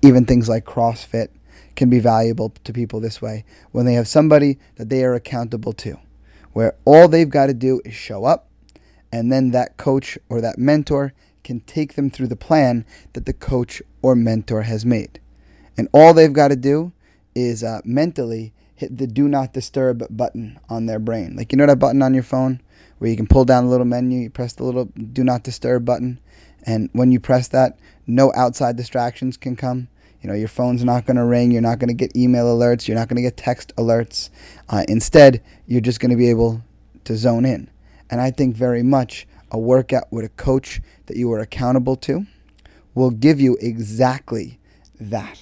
even 0.02 0.26
things 0.26 0.48
like 0.48 0.66
CrossFit 0.66 1.30
can 1.76 1.90
be 1.90 2.00
valuable 2.00 2.54
to 2.64 2.72
people 2.72 3.00
this 3.00 3.22
way 3.22 3.46
when 3.72 3.86
they 3.86 3.94
have 3.94 4.08
somebody 4.08 4.58
that 4.76 4.90
they 4.90 5.04
are 5.04 5.16
accountable 5.16 5.74
to, 5.74 6.00
where 6.54 6.76
all 6.86 7.08
they've 7.08 7.30
got 7.30 7.48
to 7.48 7.54
do 7.54 7.82
is 7.84 7.94
show 7.94 8.24
up, 8.24 8.50
and 9.12 9.32
then 9.32 9.52
that 9.52 9.78
coach 9.78 10.18
or 10.30 10.40
that 10.42 10.58
mentor 10.58 11.14
can 11.44 11.60
take 11.62 11.94
them 11.96 12.10
through 12.10 12.28
the 12.28 12.36
plan 12.36 12.86
that 13.14 13.26
the 13.26 13.34
coach 13.34 13.82
or 14.02 14.16
mentor 14.16 14.64
has 14.64 14.86
made. 14.86 15.20
And 15.78 15.88
all 15.94 16.14
they've 16.14 16.34
got 16.34 16.50
to 16.50 16.56
do 16.56 16.92
is 17.36 17.64
uh, 17.64 17.82
mentally 17.86 18.54
hit 18.78 18.98
the 18.98 19.08
do 19.08 19.28
not 19.28 19.52
disturb 19.52 20.06
button 20.10 20.60
on 20.70 20.86
their 20.86 21.00
brain. 21.00 21.36
Like, 21.36 21.52
you 21.52 21.58
know 21.58 21.66
that 21.66 21.80
button 21.80 22.02
on 22.02 22.14
your 22.14 22.24
phone 22.24 22.62
where 23.00 23.10
you 23.10 23.18
can 23.18 23.28
pull 23.28 23.44
down 23.44 23.66
the 23.66 23.72
little 23.72 23.86
menu, 23.86 24.20
you 24.20 24.30
press 24.30 24.54
the 24.54 24.64
little 24.64 24.86
do 24.86 25.24
not 25.24 25.44
disturb 25.44 25.84
button. 25.84 26.20
And 26.64 26.90
when 26.94 27.12
you 27.12 27.20
press 27.20 27.48
that, 27.50 27.78
no 28.06 28.32
outside 28.36 28.76
distractions 28.76 29.36
can 29.36 29.56
come. 29.56 29.90
You 30.22 30.30
know, 30.30 30.36
your 30.36 30.48
phone's 30.48 30.84
not 30.84 31.06
going 31.06 31.18
to 31.18 31.26
ring. 31.26 31.52
You're 31.52 31.62
not 31.62 31.80
going 31.80 31.90
to 31.90 31.94
get 31.94 32.16
email 32.16 32.46
alerts. 32.46 32.88
You're 32.88 32.98
not 32.98 33.08
going 33.08 33.18
to 33.18 33.22
get 33.22 33.38
text 33.38 33.76
alerts. 33.78 34.30
Uh, 34.70 34.84
instead, 34.88 35.42
you're 35.68 35.82
just 35.82 36.00
going 36.00 36.12
to 36.12 36.18
be 36.18 36.30
able 36.30 36.64
to 37.04 37.16
zone 37.16 37.46
in. 37.46 37.70
And 38.10 38.22
I 38.22 38.32
think 38.32 38.56
very 38.56 38.84
much 38.84 39.28
a 39.52 39.60
workout 39.60 40.12
with 40.12 40.26
a 40.26 40.30
coach 40.30 40.82
that 41.06 41.18
you 41.18 41.32
are 41.32 41.40
accountable 41.40 41.96
to 41.98 42.26
will 42.96 43.12
give 43.12 43.40
you 43.40 43.58
exactly 43.62 44.60
that. 45.00 45.40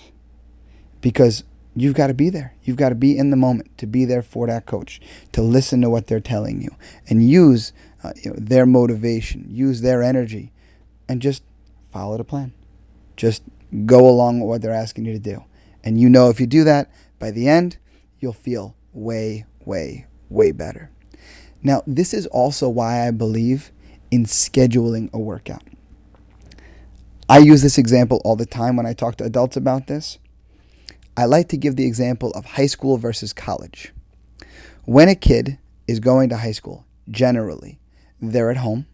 Because 1.02 1.44
you've 1.76 1.94
got 1.94 2.08
to 2.08 2.14
be 2.14 2.30
there. 2.30 2.56
You've 2.64 2.78
got 2.78 2.90
to 2.90 2.96
be 2.96 3.18
in 3.18 3.30
the 3.30 3.38
moment 3.38 3.78
to 3.78 3.88
be 3.88 4.06
there 4.06 4.22
for 4.22 4.48
that 4.48 4.66
coach, 4.66 5.02
to 5.34 5.42
listen 5.42 5.82
to 5.82 5.90
what 5.90 6.08
they're 6.08 6.20
telling 6.20 6.62
you, 6.62 6.70
and 7.10 7.28
use 7.28 7.74
uh, 8.04 8.14
you 8.22 8.32
know, 8.32 8.38
their 8.40 8.66
motivation, 8.66 9.46
use 9.50 9.82
their 9.82 10.02
energy, 10.02 10.52
and 11.08 11.22
just 11.22 11.44
follow 11.92 12.18
the 12.18 12.24
plan. 12.24 12.54
Just 13.16 13.44
go 13.86 14.08
along 14.08 14.40
with 14.40 14.48
what 14.48 14.62
they're 14.62 14.72
asking 14.72 15.06
you 15.06 15.14
to 15.14 15.20
do. 15.20 15.44
And 15.84 16.00
you 16.00 16.10
know 16.10 16.30
if 16.30 16.40
you 16.40 16.48
do 16.48 16.64
that, 16.64 16.92
by 17.20 17.32
the 17.32 17.48
end, 17.48 17.78
you'll 18.20 18.34
feel 18.34 18.76
way, 18.94 19.46
way, 19.66 20.08
way 20.30 20.52
better. 20.52 20.92
Now, 21.62 21.84
this 21.88 22.14
is 22.14 22.28
also 22.28 22.70
why 22.70 23.08
I 23.08 23.12
believe 23.12 23.72
in 24.12 24.26
scheduling 24.26 25.12
a 25.14 25.20
workout. 25.20 25.64
I 27.28 27.40
use 27.40 27.64
this 27.64 27.78
example 27.78 28.22
all 28.24 28.36
the 28.36 28.46
time 28.46 28.76
when 28.76 28.86
I 28.86 28.94
talk 28.94 29.16
to 29.18 29.24
adults 29.24 29.58
about 29.58 29.88
this. 29.88 30.20
I 31.18 31.26
like 31.26 31.48
to 31.50 31.58
give 31.58 31.76
the 31.76 31.86
example 31.86 32.32
of 32.32 32.46
high 32.46 32.66
school 32.66 32.98
versus 32.98 33.32
college. 33.32 33.94
When 34.84 35.08
a 35.08 35.16
kid 35.16 35.58
is 35.88 36.00
going 36.00 36.30
to 36.30 36.38
high 36.38 36.52
school, 36.52 36.86
generally, 37.10 37.80
they're 38.22 38.52
at 38.52 38.58
home 38.58 38.88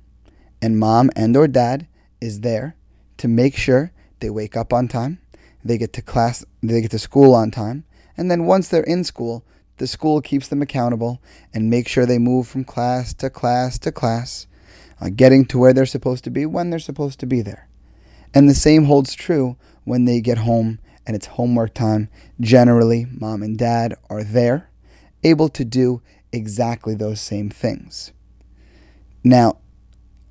and 0.62 0.80
mom 0.80 1.10
and 1.16 1.36
or 1.36 1.48
dad 1.48 1.88
is 2.20 2.42
there 2.42 2.76
to 3.18 3.28
make 3.28 3.56
sure 3.56 3.92
they 4.20 4.30
wake 4.30 4.56
up 4.56 4.72
on 4.72 4.88
time, 4.88 5.20
they 5.66 5.78
get 5.78 5.94
to 5.94 6.02
class, 6.02 6.46
they 6.62 6.82
get 6.82 6.92
to 6.92 7.00
school 7.00 7.34
on 7.34 7.50
time, 7.50 7.84
and 8.16 8.30
then 8.30 8.46
once 8.46 8.68
they're 8.70 8.84
in 8.84 9.04
school, 9.04 9.44
the 9.78 9.88
school 9.88 10.22
keeps 10.22 10.48
them 10.48 10.62
accountable 10.62 11.22
and 11.54 11.70
make 11.70 11.88
sure 11.88 12.06
they 12.06 12.20
move 12.20 12.48
from 12.48 12.64
class 12.64 13.14
to 13.16 13.30
class 13.32 13.80
to 13.80 13.92
class, 13.92 14.46
uh, 15.00 15.10
getting 15.10 15.44
to 15.46 15.58
where 15.58 15.74
they're 15.74 15.86
supposed 15.88 16.24
to 16.24 16.30
be 16.30 16.46
when 16.46 16.70
they're 16.70 16.78
supposed 16.80 17.20
to 17.20 17.26
be 17.26 17.42
there. 17.42 17.68
And 18.34 18.48
the 18.48 18.54
same 18.54 18.86
holds 18.86 19.16
true 19.16 19.58
when 19.84 20.06
they 20.06 20.22
get 20.22 20.38
home 20.38 20.80
and 21.06 21.16
it's 21.16 21.28
homework 21.28 21.74
time. 21.74 22.10
Generally, 22.40 23.08
mom 23.12 23.44
and 23.44 23.58
dad 23.58 23.96
are 24.10 24.24
there, 24.24 24.70
able 25.24 25.50
to 25.50 25.66
do 25.66 26.02
exactly 26.32 26.96
those 26.96 27.20
same 27.20 27.50
things. 27.50 28.12
Now, 29.24 29.58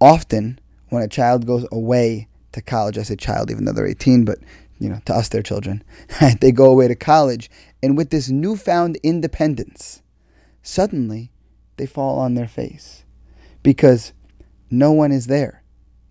often 0.01 0.59
when 0.89 1.03
a 1.03 1.09
child 1.09 1.47
goes 1.47 1.67
away 1.71 2.29
to 2.53 2.63
college, 2.63 2.99
I 2.99 3.03
say 3.03 3.17
child 3.17 3.51
even 3.51 3.65
though 3.65 3.73
they're 3.73 3.87
18, 3.87 4.25
but 4.25 4.39
you 4.79 4.89
know, 4.89 5.01
to 5.05 5.15
us 5.15 5.29
they're 5.29 5.43
children. 5.43 5.85
they 6.41 6.53
go 6.53 6.71
away 6.71 6.89
to 6.89 6.95
college 6.95 7.51
and 7.83 7.97
with 7.97 8.11
this 8.11 8.29
newfound 8.29 8.97
independence, 9.03 10.03
suddenly 10.63 11.31
they 11.77 11.87
fall 11.87 12.19
on 12.19 12.35
their 12.35 12.49
face 12.49 13.05
because 13.63 14.13
no 14.71 14.93
one 14.93 15.13
is 15.13 15.27
there 15.27 15.63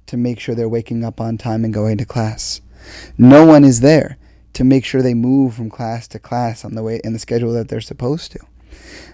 to 0.07 0.17
make 0.17 0.39
sure 0.39 0.55
they're 0.55 0.69
waking 0.69 1.03
up 1.03 1.21
on 1.21 1.37
time 1.37 1.63
and 1.63 1.73
going 1.73 1.97
to 1.97 2.05
class. 2.05 2.61
No 3.17 3.45
one 3.45 3.63
is 3.63 3.81
there 3.81 4.17
to 4.59 4.65
make 4.65 4.83
sure 4.83 5.01
they 5.01 5.13
move 5.13 5.53
from 5.53 5.69
class 5.69 6.05
to 6.05 6.19
class 6.19 6.65
on 6.65 6.75
the 6.75 6.83
way 6.83 6.99
in 7.05 7.13
the 7.13 7.17
schedule 7.17 7.53
that 7.53 7.69
they're 7.69 7.79
supposed 7.79 8.29
to. 8.29 8.39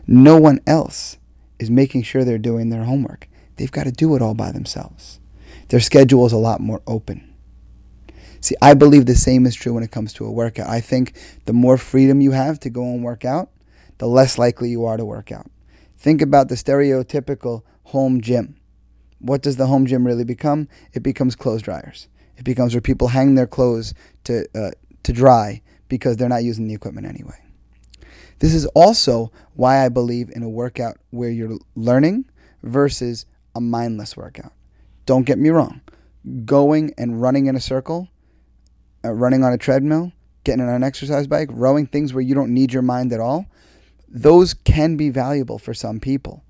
No 0.08 0.38
one 0.38 0.60
else 0.66 1.20
is 1.60 1.70
making 1.70 2.02
sure 2.02 2.24
they're 2.24 2.40
doing 2.40 2.72
their 2.72 2.86
homework. 2.86 3.28
They've 3.56 3.72
got 3.72 3.84
to 3.84 3.92
do 3.92 4.16
it 4.16 4.24
all 4.24 4.34
by 4.34 4.52
themselves. 4.52 5.20
Their 5.68 5.82
schedule 5.82 6.26
is 6.26 6.32
a 6.32 6.38
lot 6.38 6.62
more 6.62 6.82
open. 6.88 7.32
See, 8.42 8.56
I 8.60 8.74
believe 8.74 9.06
the 9.06 9.14
same 9.14 9.46
is 9.46 9.54
true 9.54 9.72
when 9.72 9.84
it 9.84 9.92
comes 9.92 10.14
to 10.14 10.26
a 10.26 10.32
workout. 10.32 10.68
I 10.68 10.82
think 10.82 11.16
the 11.46 11.54
more 11.54 11.78
freedom 11.78 12.22
you 12.22 12.32
have 12.32 12.60
to 12.62 12.72
go 12.72 12.82
and 12.82 13.04
work 13.04 13.24
out, 13.24 13.52
the 14.00 14.08
less 14.08 14.40
likely 14.40 14.70
you 14.70 14.84
are 14.86 14.98
to 14.98 15.06
work 15.06 15.32
out. 15.32 15.52
Think 15.96 16.24
about 16.24 16.50
the 16.50 16.56
stereotypical 16.56 17.62
home 17.84 18.20
gym. 18.20 18.56
What 19.20 19.44
does 19.44 19.58
the 19.58 19.68
home 19.68 19.86
gym 19.86 20.08
really 20.08 20.26
become? 20.26 20.70
It 20.94 21.04
becomes 21.04 21.36
clothes 21.36 21.62
dryers. 21.62 22.08
It 22.36 22.46
becomes 22.46 22.74
where 22.74 22.82
people 22.82 23.10
hang 23.10 23.36
their 23.36 23.46
clothes 23.46 23.94
to, 24.24 24.48
uh, 24.56 24.72
to 25.06 25.14
dry 25.14 25.62
because 25.88 26.18
they're 26.18 26.28
not 26.28 26.44
using 26.44 26.68
the 26.68 26.74
equipment 26.74 27.08
anyway. 27.08 27.38
This 28.40 28.54
is 28.54 28.66
also 28.68 29.32
why 29.54 29.86
I 29.86 29.90
believe 29.90 30.30
in 30.36 30.44
a 30.44 30.50
workout 30.50 30.98
where 31.12 31.30
you're 31.30 31.58
learning 31.76 32.26
versus 32.64 33.26
a 33.54 33.62
mindless 33.62 34.18
workout. 34.18 34.52
Don't 35.06 35.26
get 35.26 35.38
me 35.38 35.50
wrong. 35.50 35.82
Going 36.44 36.94
and 36.98 37.22
running 37.22 37.46
in 37.46 37.56
a 37.56 37.62
circle, 37.62 38.10
uh, 39.06 39.12
running 39.12 39.44
on 39.44 39.54
a 39.54 39.58
treadmill, 39.60 40.12
getting 40.44 40.62
on 40.62 40.70
an 40.70 40.84
exercise 40.84 41.28
bike, 41.28 41.50
rowing 41.52 41.86
things 41.86 42.14
where 42.14 42.24
you 42.24 42.34
don't 42.34 42.54
need 42.54 42.74
your 42.74 42.82
mind 42.82 43.14
at 43.14 43.20
all, 43.20 43.46
those 44.10 44.56
can 44.56 44.98
be 44.98 45.10
valuable 45.10 45.60
for 45.60 45.74
some 45.74 46.00
people. 46.00 46.44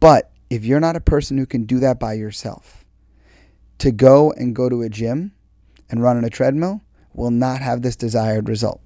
But 0.00 0.32
if 0.50 0.64
you're 0.64 0.80
not 0.80 0.96
a 0.96 1.00
person 1.00 1.38
who 1.38 1.46
can 1.46 1.64
do 1.64 1.78
that 1.78 2.00
by 2.00 2.14
yourself, 2.14 2.84
to 3.78 3.92
go 3.92 4.32
and 4.32 4.54
go 4.54 4.68
to 4.68 4.82
a 4.82 4.88
gym 4.88 5.32
and 5.88 6.02
run 6.02 6.16
on 6.16 6.24
a 6.24 6.30
treadmill 6.30 6.82
will 7.14 7.30
not 7.30 7.60
have 7.60 7.82
this 7.82 7.96
desired 7.96 8.48
result. 8.48 8.80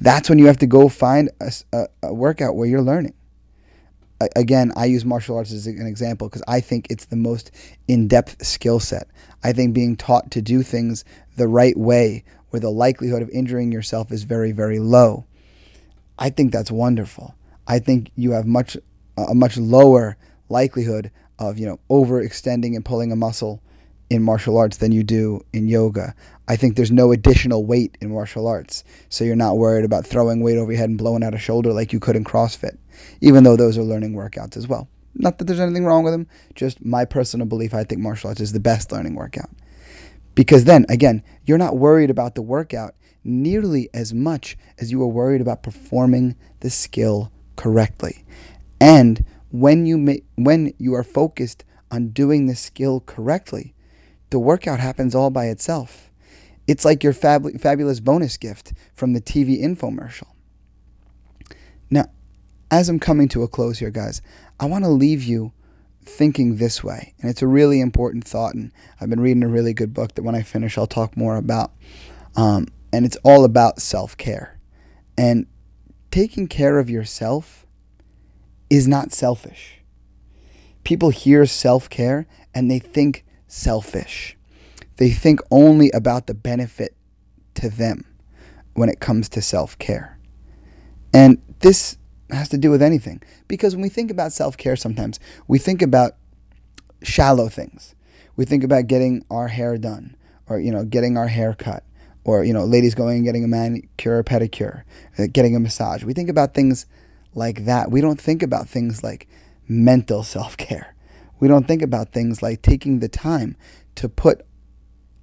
That's 0.00 0.28
when 0.28 0.38
you 0.38 0.46
have 0.46 0.58
to 0.58 0.66
go 0.66 0.88
find 0.88 1.30
a, 1.40 1.52
a, 1.72 1.86
a 2.04 2.14
workout 2.14 2.56
where 2.56 2.66
you're 2.66 2.82
learning. 2.82 3.14
A, 4.20 4.28
again, 4.36 4.72
I 4.76 4.86
use 4.86 5.04
martial 5.04 5.36
arts 5.36 5.52
as 5.52 5.66
an 5.66 5.86
example 5.86 6.28
because 6.28 6.42
I 6.48 6.60
think 6.60 6.86
it's 6.90 7.06
the 7.06 7.16
most 7.16 7.50
in 7.86 8.08
depth 8.08 8.44
skill 8.44 8.80
set. 8.80 9.08
I 9.44 9.52
think 9.52 9.74
being 9.74 9.96
taught 9.96 10.30
to 10.32 10.42
do 10.42 10.62
things 10.62 11.04
the 11.36 11.48
right 11.48 11.76
way 11.76 12.24
where 12.50 12.60
the 12.60 12.70
likelihood 12.70 13.22
of 13.22 13.30
injuring 13.30 13.72
yourself 13.72 14.10
is 14.10 14.24
very, 14.24 14.52
very 14.52 14.78
low. 14.78 15.26
I 16.18 16.30
think 16.30 16.52
that's 16.52 16.70
wonderful. 16.70 17.34
I 17.66 17.78
think 17.78 18.10
you 18.16 18.32
have 18.32 18.46
much 18.46 18.76
a 19.16 19.34
much 19.34 19.56
lower 19.56 20.16
likelihood 20.48 21.10
of 21.38 21.58
you 21.58 21.66
know 21.66 21.78
overextending 21.88 22.74
and 22.74 22.84
pulling 22.84 23.12
a 23.12 23.16
muscle 23.16 23.62
in 24.10 24.22
martial 24.22 24.58
arts 24.58 24.76
than 24.76 24.92
you 24.92 25.02
do 25.02 25.40
in 25.52 25.68
yoga. 25.68 26.14
I 26.48 26.56
think 26.56 26.74
there's 26.74 26.90
no 26.90 27.12
additional 27.12 27.64
weight 27.64 27.96
in 28.00 28.12
martial 28.12 28.48
arts, 28.48 28.82
so 29.08 29.24
you're 29.24 29.36
not 29.36 29.56
worried 29.56 29.84
about 29.84 30.04
throwing 30.04 30.42
weight 30.42 30.58
over 30.58 30.72
your 30.72 30.80
head 30.80 30.90
and 30.90 30.98
blowing 30.98 31.22
out 31.22 31.34
a 31.34 31.38
shoulder 31.38 31.72
like 31.72 31.92
you 31.92 32.00
could 32.00 32.16
in 32.16 32.24
CrossFit, 32.24 32.76
even 33.20 33.44
though 33.44 33.56
those 33.56 33.78
are 33.78 33.82
learning 33.82 34.14
workouts 34.14 34.56
as 34.56 34.66
well. 34.66 34.88
Not 35.14 35.38
that 35.38 35.44
there's 35.44 35.60
anything 35.60 35.84
wrong 35.84 36.02
with 36.02 36.12
them, 36.12 36.26
just 36.54 36.84
my 36.84 37.04
personal 37.04 37.46
belief. 37.46 37.72
I 37.72 37.84
think 37.84 38.00
martial 38.00 38.28
arts 38.28 38.40
is 38.40 38.52
the 38.52 38.60
best 38.60 38.92
learning 38.92 39.14
workout. 39.14 39.50
Because 40.34 40.64
then, 40.64 40.86
again, 40.88 41.22
you're 41.44 41.58
not 41.58 41.76
worried 41.76 42.10
about 42.10 42.34
the 42.34 42.42
workout 42.42 42.94
nearly 43.22 43.88
as 43.92 44.14
much 44.14 44.56
as 44.78 44.90
you 44.90 45.02
are 45.02 45.08
worried 45.08 45.40
about 45.40 45.62
performing 45.62 46.36
the 46.60 46.70
skill 46.70 47.30
correctly. 47.56 48.24
And 48.80 49.24
when 49.50 49.86
you 49.86 49.98
ma- 49.98 50.24
when 50.36 50.72
you 50.78 50.94
are 50.94 51.04
focused 51.04 51.64
on 51.90 52.08
doing 52.08 52.46
the 52.46 52.54
skill 52.54 53.00
correctly, 53.00 53.74
the 54.30 54.38
workout 54.38 54.80
happens 54.80 55.14
all 55.14 55.30
by 55.30 55.46
itself. 55.46 56.10
It's 56.66 56.84
like 56.84 57.02
your 57.02 57.12
fab- 57.12 57.60
fabulous 57.60 58.00
bonus 58.00 58.36
gift 58.36 58.72
from 58.94 59.12
the 59.12 59.20
TV 59.20 59.60
infomercial. 59.60 60.28
Now, 61.90 62.06
as 62.70 62.88
I'm 62.88 63.00
coming 63.00 63.28
to 63.28 63.42
a 63.42 63.48
close 63.48 63.80
here, 63.80 63.90
guys, 63.90 64.22
I 64.58 64.66
want 64.66 64.84
to 64.84 64.90
leave 64.90 65.22
you 65.24 65.52
thinking 66.04 66.56
this 66.56 66.82
way. 66.82 67.14
And 67.20 67.30
it's 67.30 67.42
a 67.42 67.46
really 67.46 67.80
important 67.80 68.24
thought. 68.24 68.54
And 68.54 68.72
I've 69.00 69.10
been 69.10 69.20
reading 69.20 69.42
a 69.42 69.48
really 69.48 69.74
good 69.74 69.92
book 69.92 70.14
that 70.14 70.22
when 70.22 70.34
I 70.34 70.42
finish, 70.42 70.78
I'll 70.78 70.86
talk 70.86 71.16
more 71.16 71.36
about. 71.36 71.72
Um, 72.36 72.68
and 72.92 73.04
it's 73.04 73.16
all 73.24 73.44
about 73.44 73.80
self 73.80 74.16
care. 74.16 74.58
And 75.18 75.46
taking 76.10 76.46
care 76.46 76.78
of 76.78 76.88
yourself 76.88 77.66
is 78.68 78.86
not 78.86 79.12
selfish. 79.12 79.80
People 80.84 81.10
hear 81.10 81.44
self 81.46 81.90
care 81.90 82.26
and 82.54 82.70
they 82.70 82.78
think 82.78 83.24
selfish. 83.50 84.36
They 84.96 85.10
think 85.10 85.40
only 85.50 85.90
about 85.92 86.26
the 86.26 86.34
benefit 86.34 86.94
to 87.54 87.68
them 87.68 88.04
when 88.74 88.88
it 88.88 89.00
comes 89.00 89.28
to 89.30 89.42
self 89.42 89.78
care. 89.78 90.18
And 91.12 91.42
this 91.60 91.96
has 92.30 92.48
to 92.50 92.58
do 92.58 92.70
with 92.70 92.82
anything. 92.82 93.22
Because 93.48 93.74
when 93.74 93.82
we 93.82 93.88
think 93.88 94.10
about 94.10 94.32
self 94.32 94.56
care, 94.56 94.76
sometimes 94.76 95.18
we 95.48 95.58
think 95.58 95.82
about 95.82 96.16
shallow 97.02 97.48
things. 97.48 97.94
We 98.36 98.44
think 98.44 98.64
about 98.64 98.86
getting 98.86 99.24
our 99.30 99.48
hair 99.48 99.76
done, 99.76 100.16
or 100.48 100.60
you 100.60 100.70
know, 100.70 100.84
getting 100.84 101.16
our 101.16 101.28
hair 101.28 101.54
cut, 101.54 101.84
or 102.24 102.44
you 102.44 102.52
know, 102.52 102.64
ladies 102.64 102.94
going 102.94 103.16
and 103.16 103.24
getting 103.24 103.44
a 103.44 103.48
manicure 103.48 104.18
or 104.18 104.24
pedicure, 104.24 104.84
uh, 105.18 105.26
getting 105.32 105.56
a 105.56 105.60
massage. 105.60 106.04
We 106.04 106.14
think 106.14 106.30
about 106.30 106.54
things 106.54 106.86
like 107.34 107.64
that. 107.64 107.90
We 107.90 108.00
don't 108.00 108.20
think 108.20 108.42
about 108.42 108.68
things 108.68 109.02
like 109.02 109.28
mental 109.68 110.22
self 110.36 110.56
care. 110.56 110.94
We 111.40 111.48
don't 111.48 111.66
think 111.66 111.82
about 111.82 112.12
things 112.12 112.42
like 112.42 112.62
taking 112.62 113.00
the 113.00 113.08
time 113.08 113.56
to 113.96 114.08
put 114.08 114.46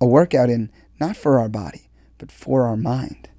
a 0.01 0.05
workout 0.05 0.49
in, 0.49 0.71
not 0.99 1.15
for 1.15 1.39
our 1.39 1.47
body, 1.47 1.89
but 2.17 2.31
for 2.31 2.63
our 2.67 2.75
mind. 2.75 3.29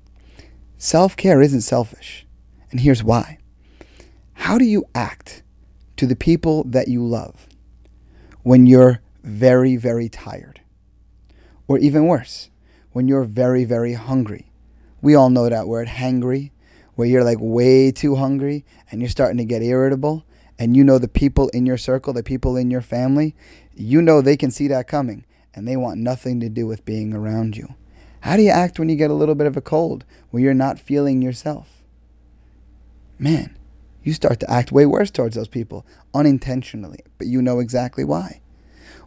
Self 0.76 1.16
care 1.16 1.42
isn't 1.42 1.62
selfish. 1.62 2.24
And 2.70 2.80
here's 2.80 3.02
why. 3.02 3.38
How 4.34 4.58
do 4.58 4.64
you 4.64 4.84
act 4.94 5.42
to 5.96 6.06
the 6.06 6.16
people 6.16 6.62
that 6.64 6.86
you 6.88 7.04
love 7.04 7.48
when 8.42 8.66
you're 8.66 9.00
very, 9.24 9.76
very 9.76 10.08
tired? 10.08 10.60
Or 11.66 11.78
even 11.78 12.06
worse, 12.06 12.48
when 12.92 13.08
you're 13.08 13.24
very, 13.24 13.64
very 13.64 13.94
hungry. 13.94 14.52
We 15.02 15.14
all 15.14 15.30
know 15.30 15.48
that 15.48 15.66
word, 15.66 15.88
hangry, 15.88 16.52
where 16.94 17.08
you're 17.08 17.24
like 17.24 17.38
way 17.40 17.90
too 17.90 18.14
hungry 18.16 18.64
and 18.90 19.00
you're 19.00 19.10
starting 19.10 19.38
to 19.38 19.44
get 19.44 19.62
irritable. 19.62 20.24
And 20.58 20.76
you 20.76 20.82
know 20.82 20.98
the 20.98 21.08
people 21.08 21.48
in 21.50 21.66
your 21.66 21.76
circle, 21.76 22.12
the 22.12 22.22
people 22.22 22.56
in 22.56 22.70
your 22.70 22.80
family, 22.80 23.34
you 23.74 24.02
know 24.02 24.20
they 24.20 24.36
can 24.36 24.50
see 24.50 24.66
that 24.68 24.88
coming 24.88 25.24
and 25.54 25.66
they 25.66 25.76
want 25.76 25.98
nothing 25.98 26.40
to 26.40 26.48
do 26.48 26.66
with 26.66 26.84
being 26.84 27.14
around 27.14 27.56
you. 27.56 27.74
How 28.20 28.36
do 28.36 28.42
you 28.42 28.50
act 28.50 28.78
when 28.78 28.88
you 28.88 28.96
get 28.96 29.10
a 29.10 29.14
little 29.14 29.34
bit 29.34 29.46
of 29.46 29.56
a 29.56 29.60
cold, 29.60 30.04
when 30.30 30.42
you're 30.42 30.54
not 30.54 30.80
feeling 30.80 31.22
yourself? 31.22 31.82
Man, 33.18 33.56
you 34.02 34.12
start 34.12 34.40
to 34.40 34.50
act 34.50 34.72
way 34.72 34.86
worse 34.86 35.10
towards 35.10 35.36
those 35.36 35.48
people 35.48 35.86
unintentionally, 36.14 37.00
but 37.18 37.26
you 37.26 37.42
know 37.42 37.60
exactly 37.60 38.04
why. 38.04 38.40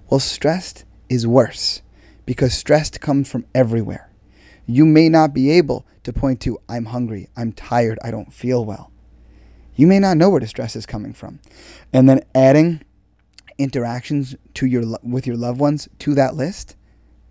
Well, 0.09 0.19
stressed 0.19 0.85
is 1.09 1.27
worse 1.27 1.81
because 2.25 2.53
stress 2.53 2.89
comes 2.91 3.29
from 3.29 3.45
everywhere. 3.53 4.09
You 4.65 4.85
may 4.85 5.09
not 5.09 5.33
be 5.33 5.49
able 5.51 5.85
to 6.03 6.13
point 6.13 6.39
to, 6.41 6.59
I'm 6.69 6.85
hungry, 6.85 7.27
I'm 7.35 7.51
tired, 7.51 7.99
I 8.03 8.11
don't 8.11 8.33
feel 8.33 8.63
well. 8.63 8.91
You 9.81 9.87
may 9.87 9.97
not 9.97 10.15
know 10.15 10.29
where 10.29 10.39
the 10.39 10.45
stress 10.45 10.75
is 10.75 10.85
coming 10.85 11.11
from. 11.11 11.39
And 11.91 12.07
then 12.07 12.21
adding 12.35 12.81
interactions 13.57 14.35
to 14.53 14.67
your 14.67 14.83
with 15.01 15.25
your 15.25 15.35
loved 15.35 15.59
ones 15.59 15.89
to 15.97 16.13
that 16.13 16.35
list 16.35 16.75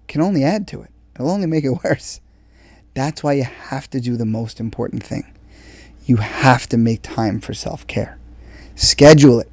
can 0.09 0.21
only 0.21 0.43
add 0.43 0.67
to 0.67 0.83
it. 0.83 0.91
It'll 1.15 1.31
only 1.31 1.47
make 1.47 1.63
it 1.63 1.79
worse. 1.85 2.21
That's 2.93 3.23
why 3.23 3.35
you 3.35 3.45
have 3.45 3.89
to 3.91 4.01
do 4.01 4.17
the 4.17 4.27
most 4.27 4.59
important 4.59 5.05
thing 5.05 5.33
you 6.07 6.17
have 6.17 6.69
to 6.71 6.77
make 6.77 7.03
time 7.03 7.39
for 7.39 7.55
self 7.55 7.87
care. 7.87 8.19
Schedule 8.75 9.39
it. 9.39 9.53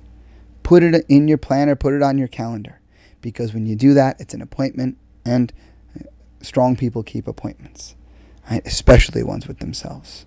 Put 0.63 0.81
it 0.81 1.05
in 1.07 1.27
your 1.27 1.37
planner, 1.37 1.75
put 1.75 1.93
it 1.93 2.01
on 2.01 2.17
your 2.17 2.27
calendar. 2.27 2.79
Because 3.21 3.53
when 3.53 3.67
you 3.67 3.75
do 3.75 3.93
that, 3.93 4.19
it's 4.19 4.33
an 4.33 4.41
appointment 4.41 4.97
and 5.23 5.53
uh, 5.95 6.05
strong 6.41 6.75
people 6.75 7.03
keep 7.03 7.27
appointments, 7.27 7.95
right? 8.49 8.65
especially 8.65 9.21
ones 9.21 9.47
with 9.47 9.59
themselves. 9.59 10.25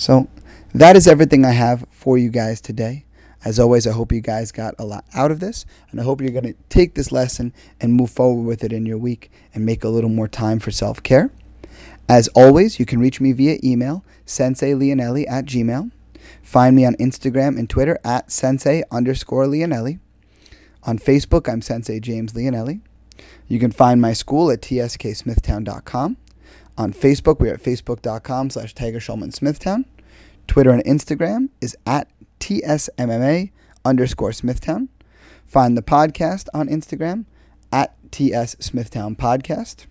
So 0.00 0.28
that 0.72 0.96
is 0.96 1.06
everything 1.06 1.44
I 1.44 1.50
have 1.50 1.84
for 1.90 2.16
you 2.16 2.30
guys 2.30 2.62
today. 2.62 3.04
As 3.44 3.60
always, 3.60 3.86
I 3.86 3.92
hope 3.92 4.12
you 4.12 4.22
guys 4.22 4.50
got 4.50 4.74
a 4.78 4.84
lot 4.86 5.04
out 5.12 5.30
of 5.30 5.40
this, 5.40 5.66
and 5.90 6.00
I 6.00 6.04
hope 6.04 6.22
you're 6.22 6.30
going 6.30 6.44
to 6.44 6.54
take 6.70 6.94
this 6.94 7.12
lesson 7.12 7.52
and 7.82 7.92
move 7.92 8.10
forward 8.10 8.44
with 8.44 8.64
it 8.64 8.72
in 8.72 8.86
your 8.86 8.96
week 8.96 9.30
and 9.52 9.66
make 9.66 9.84
a 9.84 9.90
little 9.90 10.08
more 10.08 10.26
time 10.26 10.58
for 10.58 10.70
self 10.70 11.02
care. 11.02 11.30
As 12.08 12.28
always, 12.28 12.80
you 12.80 12.86
can 12.86 12.98
reach 12.98 13.20
me 13.20 13.32
via 13.32 13.58
email, 13.62 14.02
senseileonelli 14.24 15.30
at 15.30 15.44
gmail. 15.44 15.90
Find 16.42 16.74
me 16.74 16.86
on 16.86 16.94
Instagram 16.94 17.58
and 17.58 17.68
Twitter 17.68 17.98
at 18.02 18.32
sensei 18.32 18.82
underscore 18.90 19.44
leonelli. 19.44 19.98
On 20.84 20.98
Facebook, 20.98 21.46
I'm 21.46 21.60
Sensei 21.60 22.00
James 22.00 22.32
Leonelli. 22.32 22.80
You 23.48 23.58
can 23.58 23.70
find 23.70 24.00
my 24.00 24.14
school 24.14 24.50
at 24.50 24.62
tsksmithtown.com. 24.62 26.16
On 26.80 26.92
Facebook, 26.94 27.40
we're 27.40 27.52
at 27.52 27.62
facebook.com 27.62 28.48
slash 28.48 28.74
Tiger 28.74 29.00
Schulman 29.00 29.34
Smithtown. 29.34 29.84
Twitter 30.46 30.70
and 30.70 30.82
Instagram 30.84 31.50
is 31.60 31.76
at 31.84 32.08
TSMMA 32.40 33.50
underscore 33.84 34.32
Smithtown. 34.32 34.88
Find 35.44 35.76
the 35.76 35.82
podcast 35.82 36.48
on 36.54 36.68
Instagram 36.70 37.26
at 37.70 37.94
TS 38.10 38.56
Smithtown 38.60 39.14
Podcast. 39.14 39.84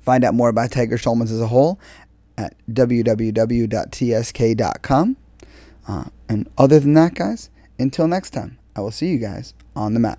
Find 0.00 0.24
out 0.24 0.32
more 0.32 0.48
about 0.48 0.70
Tiger 0.70 0.96
Schulman's 0.96 1.32
as 1.32 1.42
a 1.42 1.48
whole 1.48 1.78
at 2.38 2.56
www.tsk.com. 2.70 3.36
Uh, 5.86 6.04
and 6.30 6.48
other 6.56 6.80
than 6.80 6.94
that, 6.94 7.14
guys, 7.14 7.50
until 7.78 8.08
next 8.08 8.30
time, 8.30 8.56
I 8.74 8.80
will 8.80 8.90
see 8.90 9.08
you 9.08 9.18
guys 9.18 9.52
on 9.76 9.92
the 9.92 10.00
mat. 10.00 10.18